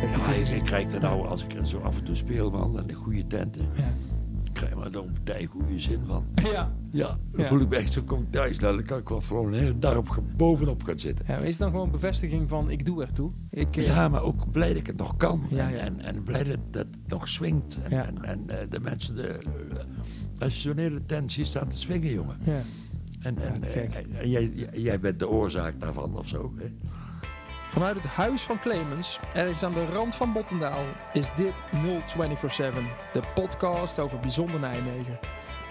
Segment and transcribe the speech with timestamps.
[0.00, 2.86] Ja, ik, krijg er nou, als ik er zo af en toe speel, man, en
[2.86, 3.82] de goede tenten, Ja.
[4.44, 6.24] ik krijg er op een tijd goede zin van.
[6.34, 6.72] Ja.
[6.90, 7.46] Ja, dan Ja.
[7.46, 8.58] voel ik me echt zo kom ik thuis.
[8.58, 11.24] Nou, dan kan ik wel gewoon een hele dag op, ge- bovenop gaan zitten.
[11.28, 11.36] ja.
[11.36, 13.30] Is het dan gewoon bevestiging van ik doe ertoe?
[13.50, 15.42] Ik, eh, Ja, maar ook blij dat ik het nog kan.
[15.50, 15.78] Ja, en.
[15.78, 17.78] En, en blij dat, dat het nog swingt.
[17.82, 21.68] En, en, en eh, de mensen, de, eh, als je zo'n hele tent ziet staan
[21.68, 22.36] te swingen, jongen.
[22.44, 22.60] ja.
[23.20, 26.52] En- en jij, jij bent de oorzaak daarvan of zo.
[26.56, 26.64] Hè?
[27.78, 33.22] Vanuit het huis van Clemens, ergens aan de rand van Bottendaal, is dit 0247, de
[33.34, 35.18] podcast over bijzonder Nijmegen.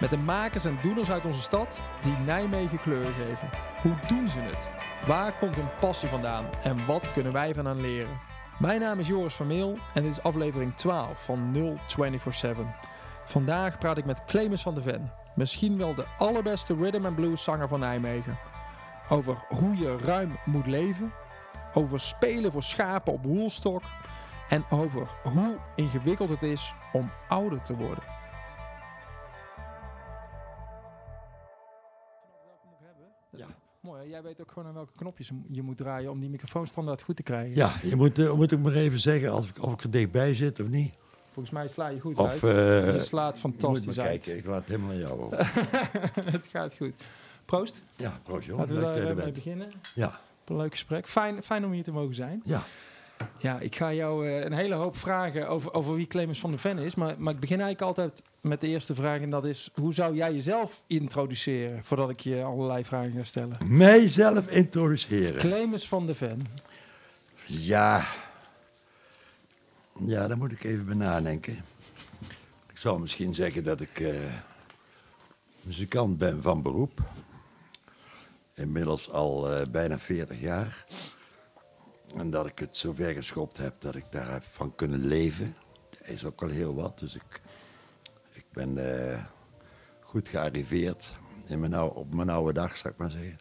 [0.00, 3.50] Met de makers en doeners uit onze stad die Nijmegen kleur geven.
[3.82, 4.68] Hoe doen ze het?
[5.06, 8.20] Waar komt hun passie vandaan en wat kunnen wij van hen leren?
[8.58, 12.64] Mijn naam is Joris van Meel en dit is aflevering 12 van 0247.
[13.24, 17.42] Vandaag praat ik met Clemens van de Ven, misschien wel de allerbeste rhythm and blues
[17.42, 18.38] zanger van Nijmegen.
[19.08, 21.12] Over hoe je ruim moet leven
[21.78, 23.82] over spelen voor schapen op woelstok
[24.48, 28.02] en over hoe ingewikkeld het is om ouder te worden.
[33.36, 33.46] Ja.
[33.80, 34.08] Mooi, hè?
[34.08, 37.16] jij weet ook gewoon aan welke knopjes je moet draaien om die microfoon standaard goed
[37.16, 37.56] te krijgen.
[37.56, 40.34] Ja, je moet, eh, moet ik maar even zeggen of ik, of ik er dichtbij
[40.34, 40.96] zit of niet.
[41.32, 42.42] Volgens mij sla je goed Of uit.
[42.42, 44.24] eh, je slaat je moet fantastisch maar uit.
[44.24, 45.38] kijken, ik laat het helemaal aan jou over.
[46.32, 46.94] het gaat goed.
[47.44, 47.80] Proost.
[47.96, 48.58] Ja, proost joh.
[48.58, 49.70] Laten we Leuk dat je daar er eh, beginnen.
[49.94, 51.08] Ja, Een leuk gesprek.
[51.08, 52.42] Fijn, fijn om hier te mogen zijn.
[52.44, 52.64] ja.
[53.38, 56.58] Ja, ik ga jou eh, een hele hoop vragen over, over wie Clemens van der
[56.58, 56.94] Ven is.
[56.94, 59.20] Maar, maar ik begin eigenlijk altijd met de eerste vraag.
[59.20, 61.80] En dat is, hoe zou jij jezelf introduceren?
[61.84, 63.56] Voordat ik je allerlei vragen ga stellen.
[63.66, 65.40] Mijzelf introduceren.
[65.40, 66.46] Clemens van der Ven.
[67.44, 68.06] Ja.
[70.06, 71.64] Ja, daar moet ik even bij nadenken.
[72.70, 74.14] Ik zou misschien zeggen dat ik eh,
[75.62, 77.00] muzikant ben van beroep.
[78.58, 80.86] Inmiddels al eh, bijna 40 jaar.
[82.16, 85.54] En dat ik het zover geschopt heb dat ik daar heb van kunnen leven.
[86.02, 86.98] Is ook al heel wat.
[86.98, 87.40] Dus ik,
[88.32, 89.24] ik ben eh,
[90.00, 91.10] goed gearriveerd
[91.48, 93.38] in mijn oude, op mijn oude dag, zou ik maar zeggen.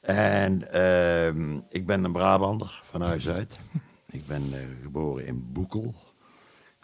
[0.00, 3.58] En ehm, ik ben een Brabander van huis uit.
[4.10, 5.94] Ik ben eh, geboren in Boekel.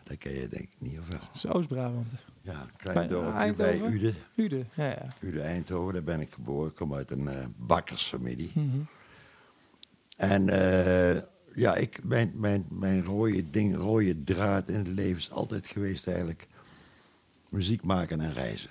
[0.04, 1.53] Dat ken je denk ik niet of wel.
[1.53, 2.06] Oost-Brabant.
[2.42, 3.81] Ja, een klein Bij dorpje bij?
[3.81, 4.15] Uden.
[4.34, 4.65] Ude.
[4.75, 5.15] Ja, ja.
[5.20, 6.70] Uden Eindhoven, daar ben ik geboren.
[6.70, 8.50] Ik kom uit een eh, bakkersfamilie.
[8.54, 8.78] Mhm.
[10.16, 11.22] En eh,
[11.54, 16.06] ja, ik, mijn, mijn, mijn rode ding, rode draad in het leven is altijd geweest
[16.06, 16.48] eigenlijk
[17.48, 18.70] muziek maken en reizen.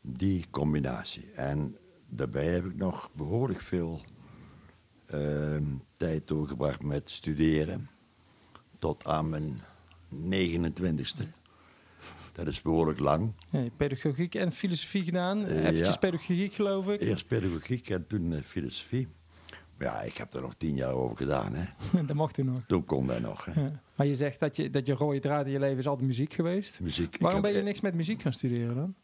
[0.00, 1.32] Die combinatie.
[1.32, 4.00] En daarbij heb ik nog behoorlijk veel
[5.06, 5.64] ehm,
[5.96, 7.90] tijd doorgebracht met studeren.
[8.78, 9.62] Tot aan mijn
[10.30, 11.24] 29ste.
[12.32, 13.32] Dat is behoorlijk lang.
[13.50, 15.38] Ja, pedagogiek en filosofie gedaan.
[15.74, 15.96] Ja.
[15.96, 17.00] pedagogiek, geloof ik.
[17.00, 19.08] Eerst pedagogiek en toen eh, filosofie.
[19.78, 21.54] Maar ja, ik heb er nog tien jaar over gedaan.
[21.54, 21.64] Hè.
[22.06, 22.60] dat mag toen nog.
[22.66, 23.44] Toen kon dat nog.
[23.44, 23.60] Hè.
[23.60, 23.80] Ja.
[23.94, 26.32] Maar je zegt dat je, dat je rode draad in je leven is altijd muziek
[26.32, 26.80] geweest.
[26.80, 27.16] Muziek.
[27.20, 28.94] Waarom ben je niks met muziek gaan studeren dan?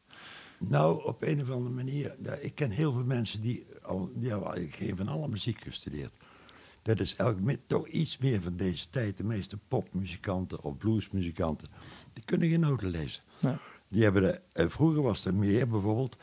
[0.59, 2.17] Nou, op een of andere manier.
[2.41, 4.11] Ik ken heel veel mensen die al.
[4.15, 4.33] Die
[4.71, 6.17] geen van alle muziek gestudeerd.
[6.83, 9.17] Dat is elk toch iets meer van deze tijd.
[9.17, 11.69] De meeste popmuzikanten of bluesmuzikanten.
[12.13, 13.23] Die kunnen geen noten lezen.
[13.41, 13.59] Ja.
[13.89, 16.17] Die hebben de, en vroeger was er meer bijvoorbeeld.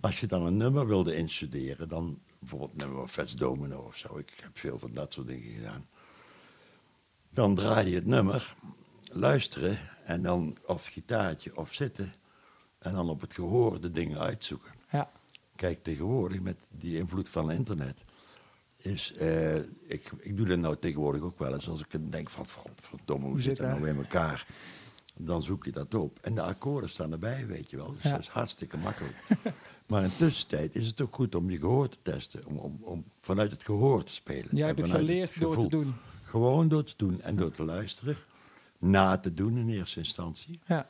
[0.00, 1.88] Als je dan een nummer wilde instuderen.
[1.88, 4.18] Dan bijvoorbeeld nummer van Fats Domino of zo.
[4.18, 5.86] Ik heb veel van dat soort dingen gedaan.
[7.30, 8.54] Dan draai je het nummer.
[9.02, 9.78] Luisteren.
[10.04, 12.12] En dan of het gitaartje of zitten.
[12.78, 14.72] En dan op het gehoor de dingen uitzoeken.
[14.90, 15.10] Ja.
[15.56, 18.00] Kijk, tegenwoordig met die invloed van internet.
[18.84, 19.56] Is, eh,
[19.86, 21.68] ik, ik doe dat nou tegenwoordig ook wel eens.
[21.68, 24.46] Als ik denk van, verdomme, hoe zit dat nou in elkaar?
[25.16, 26.18] Dan zoek je dat op.
[26.22, 27.92] En de akkoorden staan erbij, weet je wel.
[27.92, 28.10] Dus Ja.
[28.10, 29.16] dat is hartstikke makkelijk.
[29.86, 32.46] maar in tussentijd is het ook goed om je gehoor te testen.
[32.46, 34.48] Om, om, om vanuit het gehoor te spelen.
[34.56, 35.94] Jij hebt het geleerd door te doen.
[36.22, 38.16] Gewoon door te doen en door te luisteren.
[38.78, 40.60] Na te doen in eerste instantie.
[40.66, 40.88] Ja.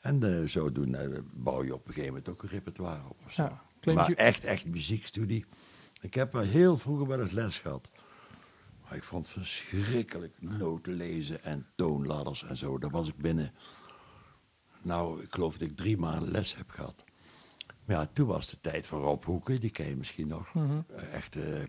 [0.00, 3.16] En eh, zodoende eh, bouw je op een gegeven moment ook een repertoire op.
[3.26, 3.42] of zo.
[3.42, 3.60] Ja.
[3.80, 5.44] Clemens, Maar je- echt, echt muziekstudie.
[6.00, 7.90] Ik heb wel heel vroeger wel eens les gehad.
[8.82, 12.78] Maar ik vond het verschrikkelijk noten lezen en toonladders en zo.
[12.78, 13.52] Daar was ik binnen.
[14.82, 17.04] Nou, ik geloof dat ik drie maanden les heb gehad.
[17.84, 20.54] Maar ja, toen was de tijd van Rob Hoeken, die ken je misschien nog.
[20.54, 20.80] Mhm.
[20.94, 21.62] Eh, Echt eh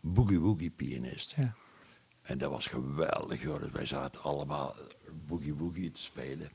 [0.00, 1.34] boogie-woogie pianist.
[1.36, 1.54] Ja.
[2.22, 3.60] En dat was geweldig, hoor.
[3.60, 4.74] Dus wij zaten allemaal
[5.26, 6.50] boogie-woogie te spelen.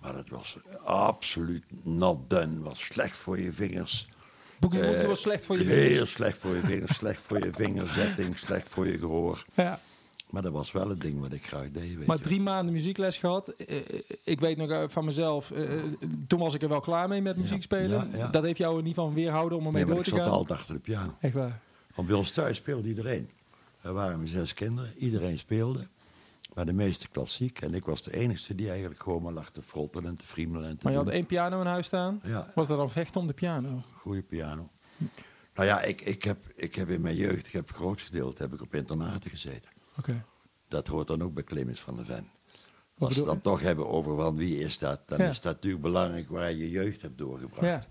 [0.00, 2.62] Maar dat was absoluut not done.
[2.62, 4.06] Was slecht voor je vingers.
[4.60, 6.12] Woogie Eh, was slecht voor je Heel vingers.
[6.12, 9.44] slecht voor je vingers, slecht voor je vingerzetting, slecht voor je gehoor.
[9.54, 9.80] Ja.
[10.30, 12.22] Maar dat was wel het ding wat ik graag deed, weet Maar je.
[12.22, 13.48] drie maanden muziekles gehad.
[13.48, 13.76] Eh,
[14.24, 15.68] ik weet nog eh, van mezelf, eh,
[16.26, 17.88] toen was ik er wel klaar mee met muziek spelen.
[18.12, 18.26] ja, ja.
[18.28, 20.26] Dat heeft jou er niet van weerhouden om ermee Nee, maar door ik te zat
[20.26, 20.36] gaan.
[20.38, 21.12] altijd achter de piano.
[21.20, 21.60] Echt waar.
[21.94, 23.28] Want bij ons thuis speelde iedereen.
[23.80, 25.86] Er waren zes kinderen, iedereen speelde.
[26.54, 27.60] Maar de meeste klassiek.
[27.60, 30.68] En ik was de enige die eigenlijk gewoon maar lag te frotten en te friemelen.
[30.68, 32.20] En te Maar je had één piano in huis staan.
[32.24, 33.82] Ja, Was dat dan vechten om de piano?
[33.96, 34.68] goede piano.
[35.54, 38.42] Nou ja, ik, ik, heb, ik heb in mijn jeugd, ik heb het grootste gedeelte,
[38.42, 39.70] heb ik op internaten gezeten.
[39.98, 40.24] Oké.
[40.68, 42.30] Dat hoort dan ook bij Clemens van der Ven.
[42.98, 45.28] Als we het dan toch hebben over van wie is dat, dan Ja.
[45.30, 47.64] is dat natuurlijk belangrijk waar je je jeugd hebt doorgebracht.
[47.66, 47.84] Ja.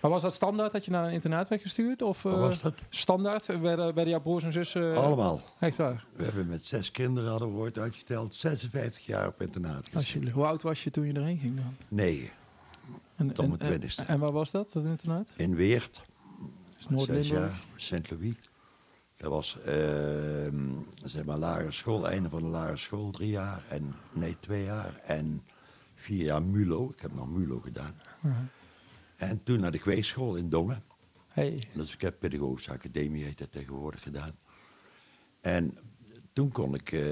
[0.00, 2.02] Maar was dat standaard dat je naar een internaat werd gestuurd?
[2.02, 2.74] Of eh, was dat?
[2.88, 3.46] standaard?
[3.46, 4.92] Werden, werden jouw broers en zussen...
[4.92, 5.40] eh, Allemaal.
[5.58, 6.04] Echt waar?
[6.16, 9.96] We hebben met zes kinderen, hadden we ooit uitgeteld, 56 jaar op internaat gezeten.
[9.96, 10.34] Alsjeblieft.
[10.34, 11.76] Hoe oud was je toen je erheen ging dan?
[11.88, 12.30] Negen.
[13.16, 14.02] En, Tot mijn en- twintigste.
[14.02, 15.28] En waar was dat, dat internaat?
[15.36, 16.02] In Weert,
[16.76, 17.28] zes Noord-Limburg?
[17.30, 18.34] jaar, Sint-Louis.
[19.16, 20.64] Dat was, ehm,
[21.04, 23.62] zeg maar, lagere school, einde van de lagere school, drie jaar.
[23.68, 25.00] En, nee, twee jaar.
[25.04, 25.42] En
[25.94, 26.90] vier jaar MULO.
[26.96, 27.94] Ik heb nog MULO gedaan.
[28.20, 28.34] Mhm.
[29.18, 30.82] En toen naar de kweekschool in Dongen.
[31.28, 31.62] Hey.
[31.72, 34.38] Dus ik heb pedagogische academie heet dat tegenwoordig gedaan.
[35.40, 35.78] En
[36.32, 37.02] toen kon ik eh,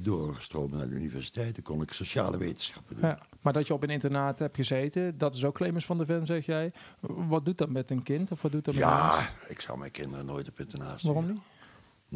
[0.00, 1.54] doorstromen naar de universiteit.
[1.54, 3.08] Toen kon ik sociale wetenschappen doen.
[3.08, 3.18] Ja.
[3.40, 6.26] Maar dat je op een internaat hebt gezeten, dat is ook Clemens van der Ven,
[6.26, 6.72] zeg jij.
[7.00, 8.30] Wat doet dat met een kind?
[8.30, 9.14] Of wat doet dat met een mens?
[9.14, 11.16] Ja, ik zou mijn kinderen nooit op internaat sturen.
[11.16, 11.42] Waarom niet?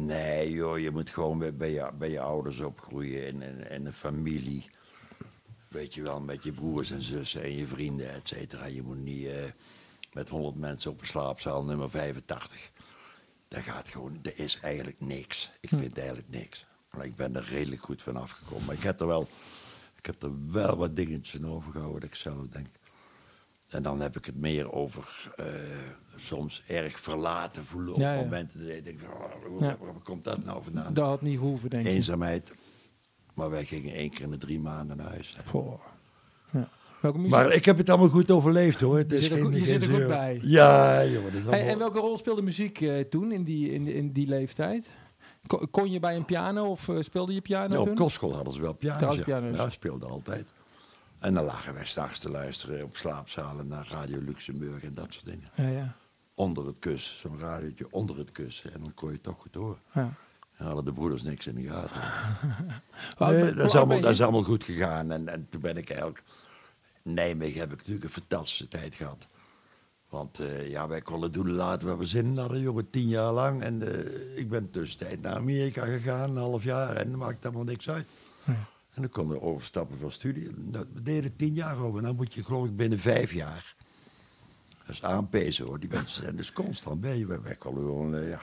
[0.07, 3.85] Nee, joh, je moet gewoon bij, bij, je, bij je ouders opgroeien in, in, in
[3.85, 4.69] een familie.
[5.71, 8.65] Weet je wel, met je broers en zussen en je vrienden, et cetera.
[8.65, 9.43] Je moet niet eh,
[10.13, 12.71] met honderd mensen op een slaapzaal nummer 85.
[13.47, 15.51] Dat gaat gewoon, er is eigenlijk niks.
[15.59, 16.65] Ik vind eigenlijk niks.
[16.91, 18.65] Maar ik ben er redelijk goed van afgekomen.
[18.65, 19.27] Maar ik heb er wel,
[19.97, 22.67] ik heb er wel wat dingetjes in overgehouden dat ik zelf denk.
[23.69, 25.45] En dan heb ik het meer over eh,
[26.15, 28.21] soms erg verlaten voelen op Ja, ja.
[28.21, 29.77] momenten dat ik denk, oh, hoe, Ja.
[29.79, 30.93] waar komt dat nou vandaan?
[30.93, 31.91] Dat had niet gehoeven, denk ik.
[31.91, 32.53] Eenzaamheid.
[33.33, 35.37] Maar wij gingen één keer in de drie maanden naar huis.
[35.45, 35.81] Goh.
[36.51, 36.69] Ja.
[37.29, 38.97] Maar ik heb het allemaal goed overleefd hoor.
[38.97, 40.39] Het Je is zit er geen, je geen zit er goed bij.
[40.41, 41.23] Ja, joh.
[41.23, 44.27] Dat is Hey, en welke rol speelde muziek eh, toen, in die, in, in die
[44.27, 44.87] leeftijd?
[45.47, 47.95] Kon, kon je bij een piano of eh, speelde je piano Ja, op toen?
[47.95, 49.25] kostschool hadden ze wel piano's.
[49.25, 50.47] Ja, speelden altijd.
[51.19, 55.25] En dan lagen wij s'nachts te luisteren op slaapzalen naar Radio Luxemburg en dat soort
[55.25, 55.47] dingen.
[55.55, 55.95] Ja, ja.
[56.33, 58.73] Onder het kussen, zo'n radiootje onder het kussen.
[58.73, 59.77] En dan kon je het toch goed horen.
[59.93, 60.09] ja.
[60.61, 62.01] En hadden de broeders niks in de gaten.
[63.33, 65.11] Nee, dat, is allemaal, dat is allemaal goed gegaan.
[65.11, 66.23] En, en toen ben ik eigenlijk...
[67.03, 69.27] Nijmegen heb ik natuurlijk een fantastische tijd gehad.
[70.09, 73.31] Want eh, ja, wij konden doen laten waar we zin in hadden, jongen, tien jaar
[73.31, 73.61] lang.
[73.61, 76.95] En eh, ik ben tussentijd naar Amerika gegaan, een half jaar.
[76.95, 78.07] En dat maakt allemaal niks uit.
[78.43, 78.53] Ja.
[78.93, 80.49] En dan konden we overstappen van studie.
[80.55, 81.99] Dat, we deden tien jaar over.
[81.99, 83.75] En dan moet je geloof ik binnen vijf jaar...
[84.85, 85.79] Dat is aanpezen hoor.
[85.79, 87.41] Die mensen zijn dus constant bij je.
[87.41, 88.41] Wij konden gewoon, eh, ja...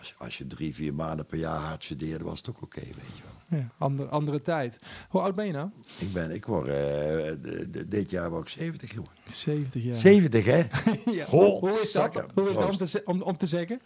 [0.00, 2.80] Als je, als je drie, vier maanden per jaar hard studeerde, was het ook oké,
[2.80, 3.58] weet je wel.
[3.60, 4.78] Ja, andere, andere tijd.
[5.08, 5.70] Hoe oud ben je nou?
[5.98, 9.10] Ik ben, ik word, eh, de- de- dit jaar word ik 70, jongen.
[9.26, 9.96] 70 jaar.
[9.96, 10.62] 70, hè?
[11.12, 11.24] ja.
[11.24, 13.80] Goh, hoe is dat, hoe is dat om, te, om, om te zeggen?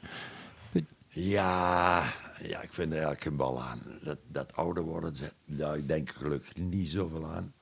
[1.09, 2.03] Ja,
[2.43, 3.83] ja, ik vind er eigenlijk geen bal aan.
[4.03, 5.15] Dat, dat ouder worden,
[5.45, 7.53] daar ik denk ik gelukkig niet zoveel aan.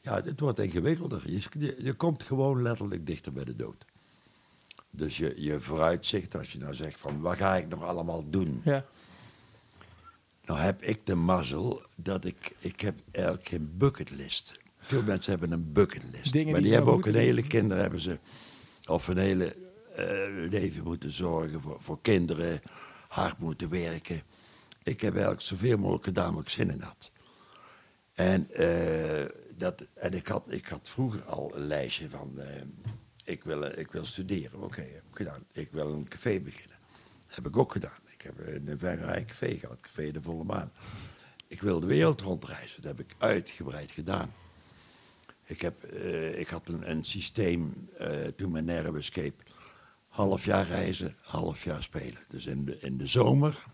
[0.00, 1.22] Ja, het, het wordt ingewikkelder.
[1.30, 3.84] Je, je, je komt gewoon letterlijk dichter bij de dood.
[4.90, 8.60] Dus je, je vooruitzicht, als je nou zegt van, wat ga ik nog allemaal doen?
[8.64, 8.84] Ja.
[10.44, 14.60] Nou heb ik de mazzel dat ik, ik heb eigenlijk geen bucketlist.
[14.78, 16.32] Veel mensen hebben een bucketlist.
[16.32, 18.18] Dingen maar die hebben ook een hele kinderen hebben ze,
[18.86, 19.54] of een hele
[19.96, 22.60] eh, leven moeten zorgen voor, voor kinderen,
[23.08, 24.22] hard moeten werken.
[24.82, 27.10] Ik heb eigenlijk zoveel mogelijk gedaan ik zin in had.
[28.14, 29.26] En, eh,
[29.56, 32.62] dat, en ik, had, ik had vroeger al een lijstje van, eh,
[33.28, 34.62] ik, wil, eh, ik wil studeren.
[34.62, 35.44] Oké, heb ik gedaan.
[35.52, 36.76] Ik wil een café beginnen.
[37.26, 38.00] Heb ik ook gedaan.
[38.06, 40.72] Ik heb een Vengerij café gehad, café de volle maan.
[41.46, 42.82] Ik wil de wereld rondreizen.
[42.82, 44.32] Dat heb ik uitgebreid gedaan.
[45.44, 49.44] Ik, heb, eh, ik had een, een systeem eh, toen mijn Nerve Escape.
[50.08, 52.22] Half jaar reizen, half jaar spelen.
[52.28, 53.64] Dus in de, in de zomer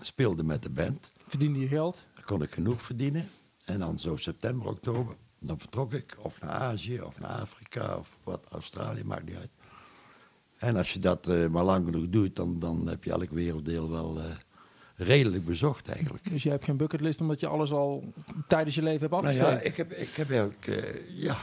[0.00, 1.12] speelde met de band.
[1.26, 2.04] Verdiende je geld?
[2.14, 3.28] Dan kon ik genoeg verdienen.
[3.64, 8.16] En dan zo september, oktober, dan vertrok ik of naar Azië of naar Afrika of
[8.24, 9.50] wat, Australië, maakt niet uit.
[10.56, 13.90] En als je dat eh, maar lang genoeg doet, dan, dan heb je elk werelddeel
[13.90, 14.24] wel eh,
[14.96, 16.30] redelijk bezocht eigenlijk.
[16.30, 18.12] Dus je hebt geen bucketlist omdat je alles al
[18.46, 19.62] tijdens je leven hebt Nou afgestreept?
[19.62, 21.36] ja, ik heb, ik heb eigenlijk, eh, ja,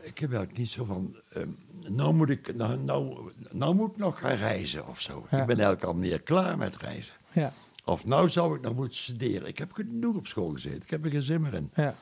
[0.00, 1.48] ik heb eigenlijk niet zo van, ehm,
[1.88, 5.26] nou moet ik, nou, nou, nou moet ik nog gaan reizen of zo.
[5.30, 5.40] Ja.
[5.40, 7.14] Ik ben eigenlijk al meer klaar met reizen.
[7.32, 7.52] ja.
[7.86, 9.48] Of nou zou ik nog moeten studeren.
[9.48, 10.82] Ik heb genoeg op school gezeten.
[10.82, 11.70] Ik heb er geen zin meer in.
[11.74, 11.94] ja.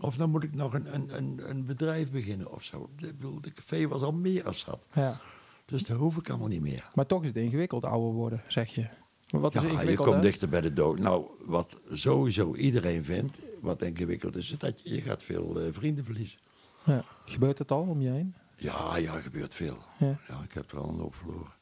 [0.00, 2.90] Of dan moet ik nog een, een, een, een bedrijf beginnen of zo.
[2.96, 4.86] Ik bedoel, de café was al meer als zat.
[4.94, 5.20] ja.
[5.66, 6.88] Dus dat hoef ik allemaal niet meer.
[6.94, 8.86] Maar toch is het ingewikkeld ouder worden, zeg je.
[9.30, 10.06] Maar wat is Ja, je ingewikkeld?
[10.08, 10.28] komt hè?
[10.28, 10.98] dichter bij de dood.
[10.98, 15.68] Nou, wat sowieso iedereen vindt, wat ingewikkeld is, is dat je, je gaat veel eh,
[15.72, 16.38] vrienden verliezen.
[16.84, 17.04] Ja.
[17.24, 18.34] Gebeurt het al om je heen?
[18.56, 19.76] Ja, ja, gebeurt veel.
[19.98, 20.18] Ja.
[20.28, 21.52] Ja, ik heb er al een hoop verloren.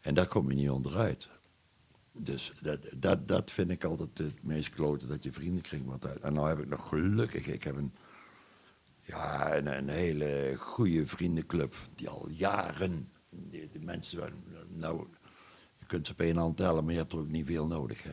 [0.00, 1.28] En daar kom je niet onderuit.
[2.12, 6.20] Dus dat, dat, dat vind ik altijd het meest klote, dat je vriendenkring wordt uit.
[6.20, 7.92] En nou heb ik nog gelukkig, ik heb een,
[9.00, 14.32] ja, een, een hele goede vriendenclub, die al jaren, die, die mensen,
[14.68, 15.06] nou,
[15.78, 18.02] je kunt ze op één hand tellen, maar je hebt er ook niet veel nodig.
[18.02, 18.12] Hè.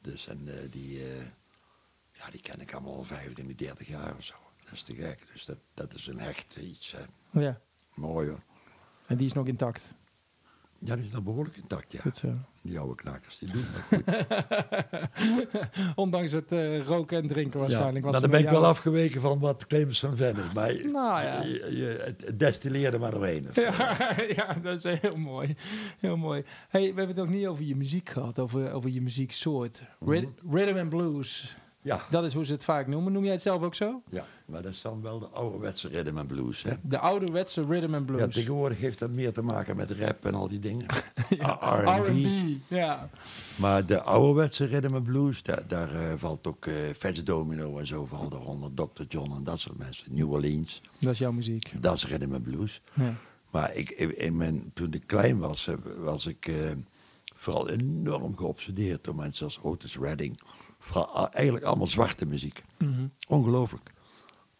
[0.00, 1.24] Dus en eh, die, eh,
[2.12, 4.34] ja, die ken ik allemaal al 25, 30 jaar of zo.
[4.64, 5.26] Dat is te gek.
[5.32, 6.92] Dus dat, dat is een hecht iets.
[6.92, 7.40] Hè.
[7.40, 7.60] Ja.
[7.94, 8.42] Mooi hoor.
[9.06, 9.94] En die is nog intact.
[10.84, 12.00] Ja, die is nog behoorlijk intact, ja.
[12.00, 12.32] Goed zo.
[12.62, 14.26] Die oude knakkers, die doen het goed.
[15.94, 18.04] Ondanks het eh, roken en drinken waarschijnlijk.
[18.04, 20.52] Ja, wat nou, dan ben ik wel afgeweken van wat Clemens van Ven is.
[20.52, 21.42] Maar Nou ja.
[21.42, 23.48] je, je, het- destilleerde maar doorheen.
[23.54, 23.72] Ja,
[24.36, 25.56] ja, dat is heel mooi.
[25.98, 26.44] Heel mooi.
[26.68, 29.80] Hey, we hebben het nog niet over je muziek gehad, over, over je muzieksoort.
[30.00, 31.56] Rhythm, rhythm and blues.
[31.84, 33.12] Ja, Dat is hoe ze het vaak noemen.
[33.12, 34.02] Noem jij het zelf ook zo?
[34.08, 36.62] ja, maar dat is dan wel de ouderwetse rhythm and blues.
[36.62, 36.72] Hè?
[36.82, 38.34] De ouderwetse rhythm and Ja, blues.
[38.34, 40.86] tegenwoordig heeft dat meer te maken met rap en al die dingen.
[41.38, 42.26] Ah, R&B.
[42.68, 43.10] Ja.
[43.58, 47.86] Maar de ouderwetse rhythm and blues, daar, daar eh, valt ook eh Fats Domino en
[47.86, 48.74] zo valt eronder.
[48.74, 49.02] Dr.
[49.08, 50.14] John en dat soort mensen.
[50.14, 51.72] New Orleans, Dat is jouw muziek.
[51.82, 52.80] dat is rhythm and blues.
[52.94, 53.14] Ja.
[53.50, 56.50] Maar ik, in mijn, toen ik klein was, eh, was ik
[57.34, 60.40] vooral enorm geobsedeerd door mensen als Otis Redding.
[61.32, 62.60] Eigenlijk allemaal zwarte muziek.
[62.78, 63.06] Mhm.
[63.28, 63.92] Ongelooflijk.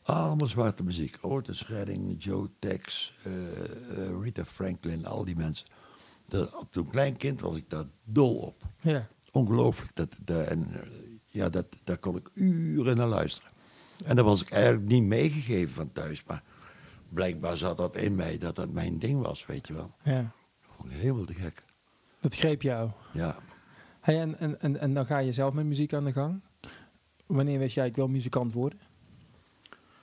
[0.02, 1.18] Allemaal zwarte muziek.
[1.20, 5.66] Otis Redding, Joe Tex, eh, eh, Rita Franklin, al die mensen.
[6.24, 8.62] Dat, toen klein kind was ik daar dol op.
[8.80, 9.08] ja.
[9.32, 9.94] Ongelooflijk.
[9.94, 10.80] Dat, dat, en, eh,
[11.28, 13.50] ja, dat, daar kon ik uren naar luisteren.
[14.04, 16.22] En dat was ik eigenlijk niet meegegeven van thuis.
[16.24, 16.42] Maar
[17.08, 19.90] blijkbaar zat dat in mij, dat dat mijn ding was, weet je wel.
[20.02, 20.32] ja.
[20.76, 21.64] Vond ik helemaal te gek.
[22.20, 22.90] Dat greep jou.
[23.12, 23.36] Ja.
[24.02, 26.40] Hey, en, en, en, en dan ga je zelf met muziek aan de gang.
[27.26, 28.78] Wanneer wist jij, ik wil muzikant worden?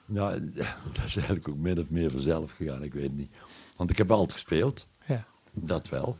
[0.05, 0.51] Nou,
[0.93, 3.31] dat is eigenlijk ook min of meer vanzelf gegaan, ik weet niet.
[3.75, 5.25] Want ik heb altijd gespeeld, Ja.
[5.51, 6.17] dat wel.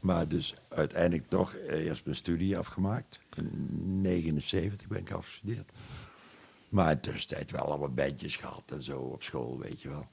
[0.00, 3.20] Maar dus uiteindelijk toch eerst mijn studie afgemaakt.
[3.36, 5.72] In 79 ben ik afgestudeerd.
[6.68, 10.06] Maar in de tussentijd wel allemaal bandjes gehad en zo op school, weet je wel.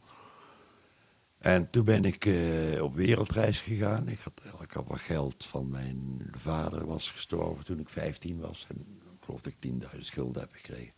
[1.40, 4.08] En toen ben ik eh, op wereldreis gegaan.
[4.08, 8.66] Ik had, ik had wat geld van mijn vader, was gestorven toen ik 15 was.
[8.70, 8.78] En
[9.20, 10.94] ik geloof dat ik 10.000 schulden heb gekregen.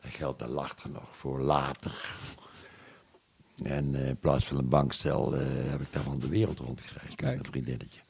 [0.00, 2.16] Dat geld dat lag er nog voor later.
[3.62, 7.38] En eh, in plaats van een bankstel eh, heb ik daarvan de wereld rondgereisd met
[7.38, 8.00] een vriendinnetje.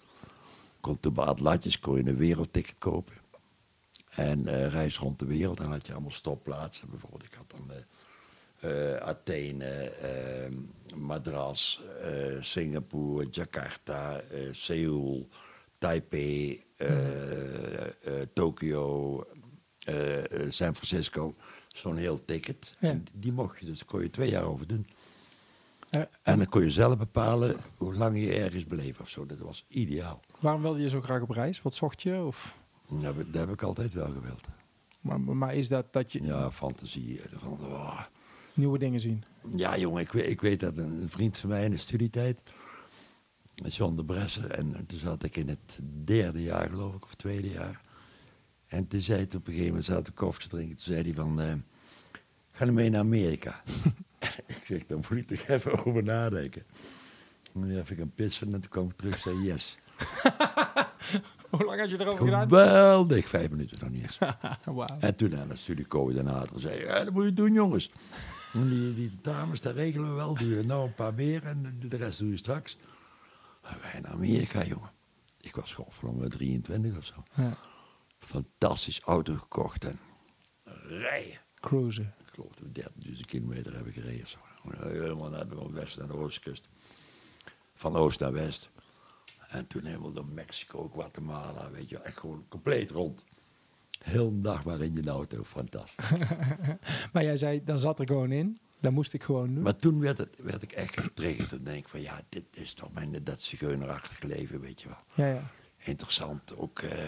[0.81, 3.15] Kon toen bij Atlatjes kon je een wereldticket kopen.
[4.11, 5.57] En reis rond de wereld.
[5.57, 6.91] Dan had je allemaal stopplaatsen.
[6.91, 7.71] Bijvoorbeeld, ik had dan
[8.65, 10.51] eh, Athene, eh,
[10.97, 15.29] Madras, eh, Singapore, Jakarta, eh, Seoul,
[15.79, 17.91] Taipei, eh, eh,
[18.33, 19.25] Tokio,
[20.49, 21.35] San Francisco.
[21.69, 22.77] Zo'n heel ticket.
[22.81, 22.89] Ja.
[22.89, 24.87] En die mocht je, dus daar kon je twee jaar over doen.
[26.23, 29.27] En dan kon je zelf bepalen hoe lang je ergens bleef of zo.
[29.27, 30.21] Dat was ideaal.
[30.41, 31.63] waarom wilde je zo graag op reis?
[31.63, 32.23] Wat zocht je?
[32.23, 32.55] Of,
[32.89, 34.41] Dat heb, ik- dat heb ik altijd wel gewild.
[35.01, 37.21] maar, maar is dat dat je Ja, fantasie.
[37.35, 38.01] Van, oh.
[38.57, 39.25] Nieuwe dingen zien?
[39.57, 42.43] Ja, jongen, ik, weet- ik weet dat een, een vriend van mij in de studietijd,
[43.55, 47.51] John de Bressen, en toen zat ik in het derde jaar, geloof ik, of tweede
[47.51, 47.81] jaar.
[48.67, 51.03] En toen zei hij op een gegeven moment, zaten we koffie te drinken, toen zei
[51.03, 51.53] hij van, eh,
[52.51, 53.63] ga mee naar Amerika.
[54.47, 56.63] ik zeg, dan moet ik er even over nadenken.
[57.45, 59.77] En toen even gaan pissen en toen kwam ik terug en zei yes.
[61.51, 62.49] Hoe lang had je erover gedaan?
[62.49, 64.19] Geweldig, vijf minuten nog niet eens.
[65.01, 67.91] En toen aan de studiecoördinator zei, ja, dat moet je doen jongens.
[68.63, 70.35] Die, die dames, dat regelen we wel.
[70.35, 72.77] Die nou een paar meer en de rest doe je straks.
[73.63, 74.91] En wij naar Amerika, jongen.
[75.41, 77.25] Ik was gewoon 23 of zo.
[77.35, 77.57] Ja.
[78.19, 79.99] Fantastisch auto gekocht en
[80.89, 81.41] rijden.
[81.55, 82.15] Cruisen.
[82.27, 84.23] Ik geloof dat we 30.000 kilometer hebben gereden.
[84.23, 84.39] of Zo.
[84.89, 86.69] Helemaal naar de west naar de oostkust.
[87.75, 88.71] Van oost naar west.
[89.49, 92.05] En toen helemaal door Mexico, Guatemala, weet je wel.
[92.05, 93.25] Echt gewoon compleet rond.
[94.03, 96.09] Heel een dag maar in je auto, fantastisch.
[97.13, 98.59] Maar jij zei, dan zat er gewoon in.
[98.81, 99.63] Dat moest ik gewoon doen.
[99.63, 101.49] Maar toen werd, het, werd ik echt getriggerd.
[101.49, 105.27] Toen denk ik van ja, dit is toch mijn dat zigeunerachtig leven, weet je wel.
[105.27, 105.43] Ja, ja.
[105.77, 106.57] Interessant.
[106.57, 106.99] Ook, eh,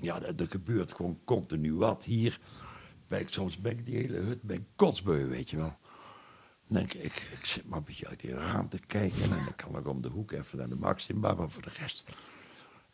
[0.00, 2.04] ja, er, er gebeurt gewoon continu wat.
[2.04, 2.40] Hier,
[3.08, 5.76] ben ik, soms ben ik die hele hut ben ik kotsbeu, weet je wel.
[6.66, 9.22] Dan denk ik, ik, ik zit maar een beetje uit die raam te kijken.
[9.22, 12.04] En dan kan ik om de hoek even naar de Maxima, maar voor de rest.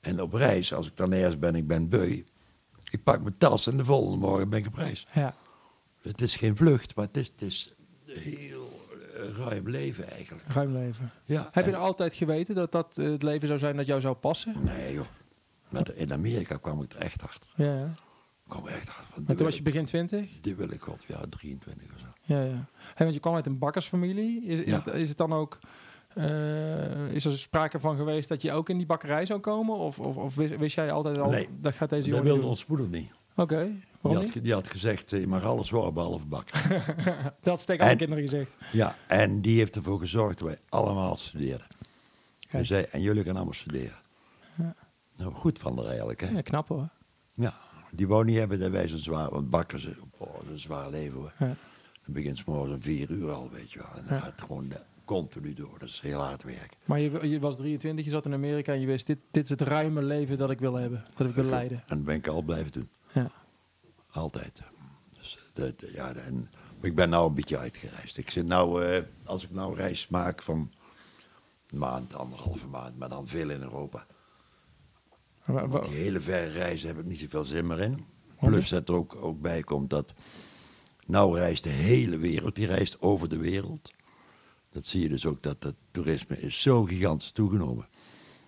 [0.00, 2.22] En op reis, als ik dan ergens ben, ik ben beu.
[2.90, 5.06] Ik pak mijn tas en de volgende morgen ben ik op reis.
[5.12, 5.34] ja.
[6.02, 7.74] Het is geen vlucht, maar het is, het is
[8.06, 8.80] een heel
[9.14, 10.44] eh, ruim leven eigenlijk.
[10.48, 11.10] Ruim leven.
[11.24, 14.00] Ja, Heb je er altijd geweten dat dat eh, het leven zou zijn dat jou
[14.00, 14.54] zou passen?
[14.64, 15.06] Nee joh.
[15.68, 17.50] Met, in Amerika kwam ik er echt achter.
[17.56, 17.84] Ja, ja.
[18.44, 19.22] Ik kwam echt achter.
[19.26, 20.40] Maar toen was je begin twintig?
[20.40, 22.06] Dit wil ik wat, ja, 23 of zo.
[22.22, 22.64] Ja, ja.
[22.76, 24.44] Hey, want je kwam uit een bakkersfamilie.
[24.44, 24.82] Is, is, Ja.
[24.84, 25.58] het, is het dan ook
[26.16, 29.76] Eh, is er sprake van geweest dat je ook in die bakkerij zou komen?
[29.76, 31.48] Of, of, of wist, wist jij altijd al, Nee.
[31.60, 32.50] dat gaat deze Dat jongen wilde doen?
[32.50, 33.10] ons moeder niet.
[33.36, 36.60] Oké, Die waarom had, die had gezegd, eh, je mag alles worden behalve bakken.
[37.42, 38.50] dat tegen alle En- kinderen gezegd.
[38.72, 41.66] ja, en die heeft ervoor gezorgd dat wij allemaal studeerden.
[42.48, 43.96] Hij zei, en jullie gaan allemaal studeren.
[44.54, 44.74] Ja.
[45.16, 46.28] Nou, goed van haar eigenlijk, hè.
[46.28, 46.88] Ja, knap hoor.
[47.34, 47.54] Ja,
[47.90, 50.58] die wou niet hebben dat wij zo'n zwaar, want bakken ze, oh, dat is een
[50.60, 51.32] zwaar leven hoor.
[51.38, 51.46] Ja.
[52.04, 53.88] Dan begint het morgens om vier uur al, weet je wel.
[53.96, 54.20] En dan Ja.
[54.22, 56.76] gaat het gewoon eh, continu door, dat is heel hard werk.
[56.84, 59.50] Maar je, je was 23, je zat in Amerika en je wist, dit, dit is
[59.50, 61.04] het ruime leven dat ik wil hebben.
[61.16, 61.78] Dat ik wil leiden.
[61.86, 63.30] En dat ben ik al blijven doen, Ja.
[64.10, 64.60] altijd.
[65.18, 68.16] Dus, dat, ja, en, maar ik ben nou een beetje uitgereisd.
[68.16, 70.70] Ik zit nou, eh, als ik nou reis maak van
[71.70, 74.06] een maand, anderhalve maand, maar dan veel in Europa.
[75.82, 78.04] Die hele verre reizen heb ik niet zoveel zin meer in.
[78.40, 80.14] Plus dat er ook, ook bij komt dat.
[81.06, 83.92] Nou reist de hele wereld, die reist over de wereld.
[84.76, 87.86] Dat zie je dus ook dat het toerisme is zo gigantisch toegenomen.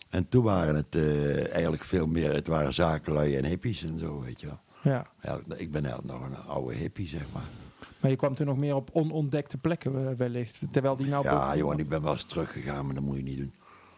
[0.08, 4.20] En toen waren het eh, eigenlijk veel meer, het waren zakenlui en hippies en zo,
[4.20, 4.58] weet je wel.
[4.82, 5.06] ja.
[5.22, 7.42] Ja, ik ben eigenlijk nog een oude hippie, zeg maar.
[8.00, 10.60] Maar je kwam toen nog meer op onontdekte plekken eh, wellicht.
[10.70, 13.38] Terwijl die nou Ja, jongen, ik ben wel eens teruggegaan, maar dat moet je niet
[13.38, 13.52] doen.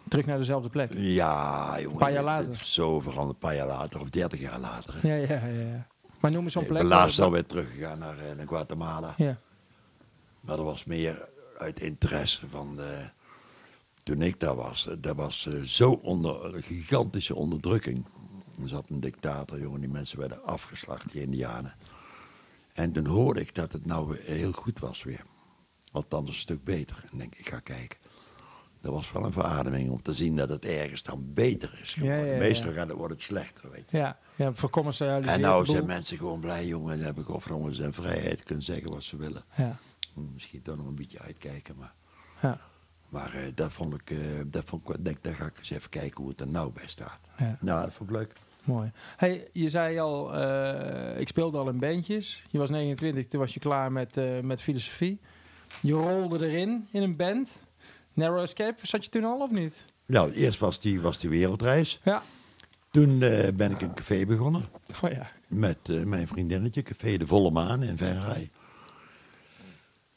[0.08, 0.90] terug naar dezelfde plek.
[0.94, 1.98] Ja, jongen.
[1.98, 2.54] paar jaar later.
[2.56, 4.94] Zo veranderd, een paar jaar later of dertig jaar later.
[5.00, 5.08] hè.
[5.08, 5.60] Ja, ja, ja.
[5.70, 5.86] ja.
[6.20, 6.80] Maar noem eens zo'n ik plek.
[6.80, 9.14] ben laatst alweer teruggegaan naar, eh, naar Guatemala.
[9.16, 9.38] Ja.
[10.40, 11.28] Maar dat was meer
[11.60, 13.10] uit interesse van de,
[14.02, 14.86] toen ik daar was.
[14.88, 18.04] eh, Dat was eh, zo onder gigantische onderdrukking.
[18.62, 21.74] Er zat een dictator, jongen, die mensen werden afgeslacht, die Indianen.
[22.72, 25.22] En toen hoorde ik dat het nou weer heel goed was weer.
[25.92, 27.04] Althans een stuk beter.
[27.12, 27.98] En denk ik, ga kijken.
[28.80, 32.18] Dat was wel een verademing om te zien dat het ergens dan beter is geworden.
[32.18, 32.38] Ja, ja, ja.
[32.38, 33.96] Meestal gaat het, wordt het slechter, weet je.
[33.96, 34.52] Ja, ja.
[35.34, 36.96] En nou zijn mensen gewoon blij, jongen.
[36.96, 39.44] Dan heb ik overigens en vrijheid kunnen zeggen wat ze willen.
[39.56, 39.78] Ja,
[40.14, 41.94] Misschien toch nog een beetje uitkijken, maar...
[42.42, 42.58] ja,
[43.08, 45.90] Maar eh, dat vond ik, eh, dat vond ik, denk, daar ga ik eens even
[45.90, 47.20] kijken hoe het er nou bij staat.
[47.38, 47.56] ja.
[47.60, 48.32] Nou, dat vond ik leuk.
[48.64, 48.92] Mooi.
[49.16, 52.42] Hey, je zei al, eh, ik speelde al in bandjes.
[52.50, 55.20] Je was 29, toen was je klaar met, met filosofie.
[55.82, 57.50] Je rolde erin in een band.
[58.12, 59.84] Narrow Escape, zat je toen al of niet?
[60.06, 62.00] Nou, eerst was die, was die wereldreis.
[62.04, 62.22] Ja.
[62.90, 63.18] Toen
[63.54, 64.64] ben ik een café begonnen
[65.02, 65.30] Oh ja.
[65.46, 68.50] met mijn vriendinnetje, Café de Volle Maan in Venray.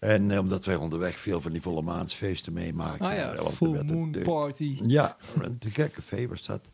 [0.03, 3.07] En eh, omdat wij onderweg veel van die volle maansfeesten meemaakten.
[3.07, 4.79] Ah ja, Full Moon Party.
[4.87, 6.71] Ja, een te gek café was dat.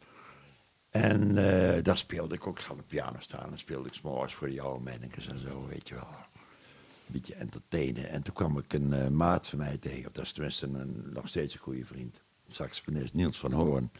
[0.89, 3.51] En eh, daar speelde ik ook, ik ga op de piano staan.
[3.51, 6.07] En speelde ik s'morgens voor die oude mannetjes en zo, weet je wel.
[6.07, 8.09] Een beetje entertainen.
[8.09, 10.07] En toen kwam ik een eh, maat van mij tegen.
[10.07, 12.21] Of dat is tenminste een, nog steeds een goede vriend.
[12.47, 13.91] Saxofonist Niels van Hoorn.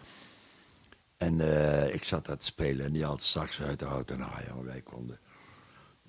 [1.17, 1.39] En
[1.93, 4.15] ik zat daar te spelen en die had de sax uit de auto.
[4.15, 5.19] Nou ja, wij konden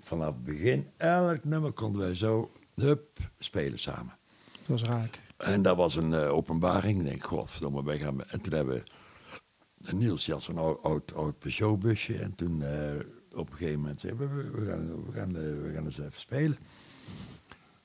[0.02, 4.18] vanaf het begin, elk nummer konden wij zo, hup, spelen samen.
[4.58, 5.20] Dat was raak.
[5.36, 6.98] En dat was een eh, openbaring.
[6.98, 8.24] Ik denk, godverdomme, wij gaan...
[8.24, 9.92] En toen hebben we...
[9.92, 12.14] Niels had zo'n oud, oud, oud Peugeot-busje.
[12.16, 12.94] En toen eh,
[13.32, 16.20] op een gegeven moment zei we, we, gaan, we, gaan, eh, we gaan eens even
[16.20, 16.58] spelen.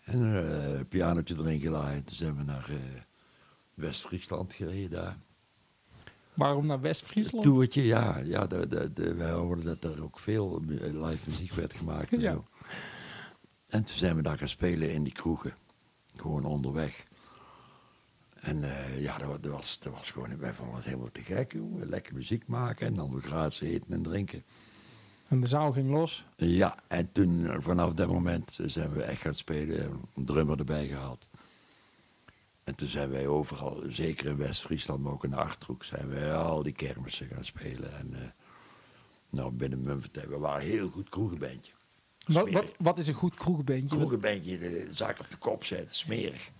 [0.03, 2.07] En eh pianotje erin gelaaid.
[2.07, 2.69] Toen zijn we naar
[3.73, 5.17] West-Friesland gereden daar.
[6.33, 7.43] Waarom naar Een West-Friesland?
[7.45, 8.17] toertje, ja.
[8.17, 12.13] ja de, de, de, wij hoorden dat er ook veel live muziek werd gemaakt.
[12.13, 12.31] En, Ja.
[12.33, 12.45] zo.
[13.69, 15.53] En toen zijn we daar gaan spelen in die kroegen.
[16.15, 17.03] Gewoon onderweg.
[18.35, 21.21] En eh, ja, dat, wa- dat was, dat was gewoon, wij vonden het helemaal te
[21.21, 21.89] gek, jongen.
[21.89, 24.43] Lekker muziek maken en dan weer gratis eten en drinken.
[25.27, 26.25] En de zaal ging los.
[26.37, 29.91] Ja, en toen, eh, vanaf dat moment eh, zijn we echt gaan spelen.
[30.15, 31.27] Een drummer erbij gehaald.
[32.63, 36.35] En toen zijn wij overal, zeker in West-Friesland, maar ook in de Achterhoek, zijn wij
[36.35, 37.97] al die kermissen gaan spelen.
[37.97, 38.27] En eh,
[39.29, 41.71] nou, binnen Mumford, we waren een heel goed kroegenbandje.
[42.25, 43.95] Wat, wat, wat is een goed kroegbandje?
[43.97, 46.51] Kroegenbandje, de zaak op de kop zetten, smerig.